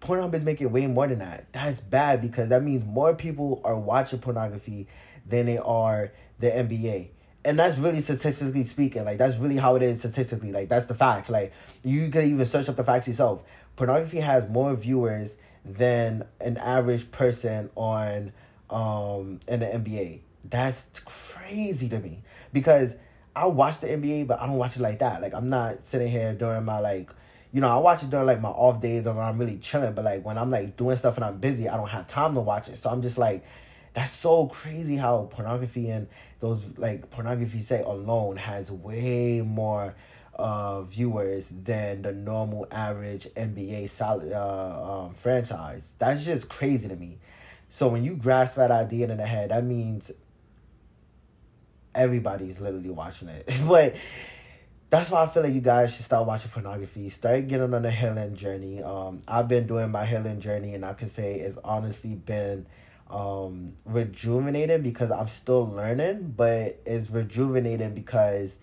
Pornhub 0.00 0.34
is 0.34 0.44
making 0.44 0.70
way 0.70 0.86
more 0.86 1.06
than 1.06 1.18
that. 1.20 1.52
That's 1.52 1.80
bad 1.80 2.22
because 2.22 2.48
that 2.48 2.62
means 2.62 2.84
more 2.84 3.14
people 3.14 3.60
are 3.64 3.78
watching 3.78 4.20
pornography 4.20 4.86
than 5.26 5.46
they 5.46 5.58
are 5.58 6.12
the 6.38 6.48
NBA 6.48 7.08
and 7.44 7.58
that's 7.58 7.78
really 7.78 8.00
statistically 8.00 8.64
speaking 8.64 9.04
like 9.04 9.16
that's 9.16 9.38
really 9.38 9.56
how 9.56 9.76
it 9.76 9.82
is 9.82 10.00
statistically 10.00 10.52
like 10.52 10.68
that's 10.68 10.86
the 10.86 10.94
facts 10.94 11.30
like 11.30 11.52
you 11.84 12.10
can 12.10 12.22
even 12.22 12.44
search 12.44 12.68
up 12.68 12.76
the 12.76 12.84
facts 12.84 13.06
yourself 13.06 13.42
pornography 13.78 14.18
has 14.18 14.48
more 14.48 14.74
viewers 14.74 15.36
than 15.64 16.24
an 16.40 16.56
average 16.56 17.10
person 17.12 17.70
on 17.76 18.32
um 18.70 19.38
in 19.46 19.60
the 19.60 19.66
NBA. 19.66 20.20
That's 20.44 20.88
crazy 21.04 21.88
to 21.88 22.00
me 22.00 22.22
because 22.52 22.96
I 23.36 23.46
watch 23.46 23.78
the 23.78 23.86
NBA, 23.86 24.26
but 24.26 24.40
I 24.40 24.46
don't 24.46 24.56
watch 24.56 24.74
it 24.74 24.82
like 24.82 24.98
that. 24.98 25.22
Like 25.22 25.32
I'm 25.32 25.48
not 25.48 25.86
sitting 25.86 26.08
here 26.08 26.34
during 26.34 26.64
my 26.64 26.80
like, 26.80 27.10
you 27.52 27.60
know, 27.60 27.68
I 27.68 27.78
watch 27.78 28.02
it 28.02 28.10
during 28.10 28.26
like 28.26 28.40
my 28.40 28.48
off 28.48 28.82
days 28.82 29.06
or 29.06 29.14
when 29.14 29.24
I'm 29.24 29.38
really 29.38 29.58
chilling. 29.58 29.94
But 29.94 30.04
like 30.04 30.24
when 30.24 30.38
I'm 30.38 30.50
like 30.50 30.76
doing 30.76 30.96
stuff 30.96 31.14
and 31.14 31.24
I'm 31.24 31.38
busy, 31.38 31.68
I 31.68 31.76
don't 31.76 31.88
have 31.88 32.08
time 32.08 32.34
to 32.34 32.40
watch 32.40 32.68
it. 32.68 32.82
So 32.82 32.90
I'm 32.90 33.00
just 33.00 33.16
like, 33.16 33.44
that's 33.94 34.10
so 34.10 34.48
crazy 34.48 34.96
how 34.96 35.28
pornography 35.30 35.88
and 35.90 36.08
those 36.40 36.64
like 36.76 37.10
pornography 37.10 37.60
say 37.60 37.82
alone 37.82 38.38
has 38.38 38.72
way 38.72 39.40
more 39.40 39.94
uh, 40.38 40.82
viewers 40.82 41.48
than 41.50 42.02
the 42.02 42.12
normal 42.12 42.66
average 42.70 43.26
NBA 43.34 43.90
solid, 43.90 44.32
uh, 44.32 45.06
um, 45.06 45.14
franchise. 45.14 45.94
That's 45.98 46.24
just 46.24 46.48
crazy 46.48 46.88
to 46.88 46.96
me. 46.96 47.18
So 47.70 47.88
when 47.88 48.04
you 48.04 48.14
grasp 48.14 48.56
that 48.56 48.70
idea 48.70 49.10
in 49.10 49.16
the 49.16 49.26
head, 49.26 49.50
that 49.50 49.64
means 49.64 50.12
everybody's 51.94 52.60
literally 52.60 52.90
watching 52.90 53.28
it. 53.28 53.50
but 53.66 53.96
that's 54.90 55.10
why 55.10 55.22
I 55.22 55.26
feel 55.26 55.42
like 55.42 55.52
you 55.52 55.60
guys 55.60 55.94
should 55.94 56.04
start 56.04 56.26
watching 56.26 56.50
pornography. 56.50 57.10
Start 57.10 57.48
getting 57.48 57.74
on 57.74 57.84
a 57.84 57.90
healing 57.90 58.36
journey. 58.36 58.82
Um, 58.82 59.22
I've 59.28 59.48
been 59.48 59.66
doing 59.66 59.90
my 59.90 60.06
healing 60.06 60.40
journey, 60.40 60.74
and 60.74 60.84
I 60.84 60.94
can 60.94 61.08
say 61.08 61.34
it's 61.34 61.58
honestly 61.64 62.14
been 62.14 62.66
um 63.10 63.72
rejuvenating 63.86 64.82
because 64.82 65.10
I'm 65.10 65.28
still 65.28 65.66
learning, 65.66 66.34
but 66.36 66.80
it's 66.86 67.10
rejuvenating 67.10 67.94
because 67.94 68.58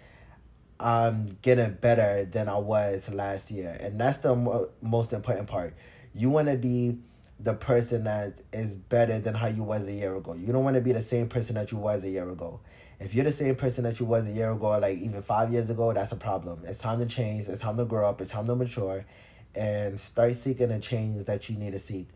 I'm 0.79 1.37
getting 1.41 1.73
better 1.73 2.25
than 2.25 2.49
I 2.49 2.57
was 2.57 3.09
last 3.09 3.49
year, 3.51 3.77
and 3.79 3.99
that's 3.99 4.17
the 4.17 4.35
mo- 4.35 4.69
most 4.81 5.13
important 5.13 5.47
part. 5.47 5.73
You 6.13 6.29
want 6.29 6.47
to 6.49 6.57
be 6.57 6.97
the 7.39 7.53
person 7.53 8.05
that 8.05 8.39
is 8.53 8.75
better 8.75 9.19
than 9.19 9.35
how 9.35 9.47
you 9.47 9.63
was 9.63 9.87
a 9.87 9.91
year 9.91 10.15
ago. 10.15 10.33
You 10.33 10.51
don't 10.51 10.63
want 10.63 10.75
to 10.75 10.81
be 10.81 10.91
the 10.91 11.01
same 11.01 11.27
person 11.27 11.55
that 11.55 11.71
you 11.71 11.77
was 11.77 12.03
a 12.03 12.09
year 12.09 12.29
ago. 12.29 12.59
If 12.99 13.13
you're 13.13 13.25
the 13.25 13.31
same 13.31 13.55
person 13.55 13.83
that 13.83 13.99
you 13.99 14.05
was 14.05 14.25
a 14.25 14.31
year 14.31 14.51
ago, 14.51 14.77
like 14.79 14.97
even 14.97 15.21
five 15.21 15.51
years 15.51 15.69
ago, 15.69 15.91
that's 15.93 16.11
a 16.13 16.15
problem. 16.15 16.61
It's 16.65 16.77
time 16.77 16.99
to 16.99 17.05
change. 17.05 17.47
It's 17.47 17.61
time 17.61 17.77
to 17.77 17.85
grow 17.85 18.07
up. 18.07 18.21
It's 18.21 18.31
time 18.31 18.47
to 18.47 18.55
mature, 18.55 19.05
and 19.53 19.99
start 19.99 20.35
seeking 20.35 20.69
the 20.69 20.79
change 20.79 21.25
that 21.25 21.49
you 21.49 21.57
need 21.57 21.71
to 21.71 21.79
seek. 21.79 22.09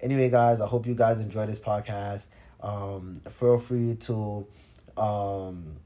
Anyway, 0.00 0.28
guys, 0.28 0.60
I 0.60 0.66
hope 0.66 0.86
you 0.86 0.94
guys 0.94 1.18
enjoy 1.20 1.46
this 1.46 1.58
podcast. 1.58 2.26
Um, 2.60 3.20
feel 3.30 3.58
free 3.58 3.94
to 3.94 4.46
um, 4.96 5.76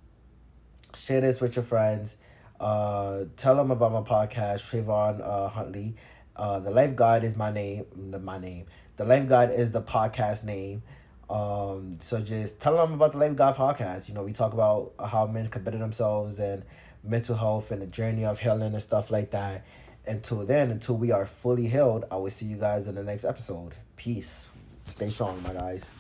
share 0.95 1.21
this 1.21 1.41
with 1.41 1.57
your 1.57 1.65
friends. 1.65 2.17
Uh, 2.59 3.25
tell 3.37 3.57
them 3.57 3.71
about 3.71 3.93
my 3.93 4.01
podcast, 4.01 4.61
Trayvon 4.69 5.27
uh, 5.27 5.49
Huntley. 5.49 5.97
Uh, 6.37 6.61
the 6.61 6.71
Life 6.71 6.97
Guide 6.97 7.25
is 7.25 7.37
my 7.37 7.51
name. 7.51 7.85
The, 8.11 8.19
my 8.19 8.39
name. 8.39 8.67
The 8.97 9.05
Life 9.05 9.29
Guide 9.29 9.51
is 9.51 9.71
the 9.71 9.83
podcast 9.83 10.45
name. 10.45 10.83
Um, 11.29 11.99
so 12.01 12.21
just 12.21 12.61
tell 12.61 12.77
them 12.77 12.93
about 12.93 13.13
the 13.13 13.19
Life 13.19 13.37
Guide 13.37 13.57
podcast. 13.57 14.09
You 14.09 14.15
know, 14.15 14.23
we 14.23 14.33
talk 14.33 14.53
about 14.53 14.93
how 15.03 15.27
men 15.27 15.49
can 15.49 15.63
better 15.63 15.79
themselves 15.79 16.39
and 16.39 16.65
mental 17.05 17.35
health 17.35 17.71
and 17.71 17.81
the 17.81 17.87
journey 17.87 18.25
of 18.25 18.39
healing 18.39 18.75
and 18.75 18.83
stuff 18.83 19.11
like 19.11 19.31
that. 19.31 19.65
Until 20.07 20.45
then, 20.45 20.71
until 20.71 20.97
we 20.97 21.13
are 21.13 21.27
fully 21.27 21.67
healed, 21.67 22.05
I 22.11 22.17
will 22.17 22.31
see 22.31 22.47
you 22.47 22.57
guys 22.57 22.87
in 22.87 22.95
the 22.95 23.03
next 23.03 23.25
episode. 23.25 23.75
Peace. 23.97 24.49
Stay 24.87 25.11
strong, 25.11 25.43
my 25.43 25.53
guys. 25.53 25.91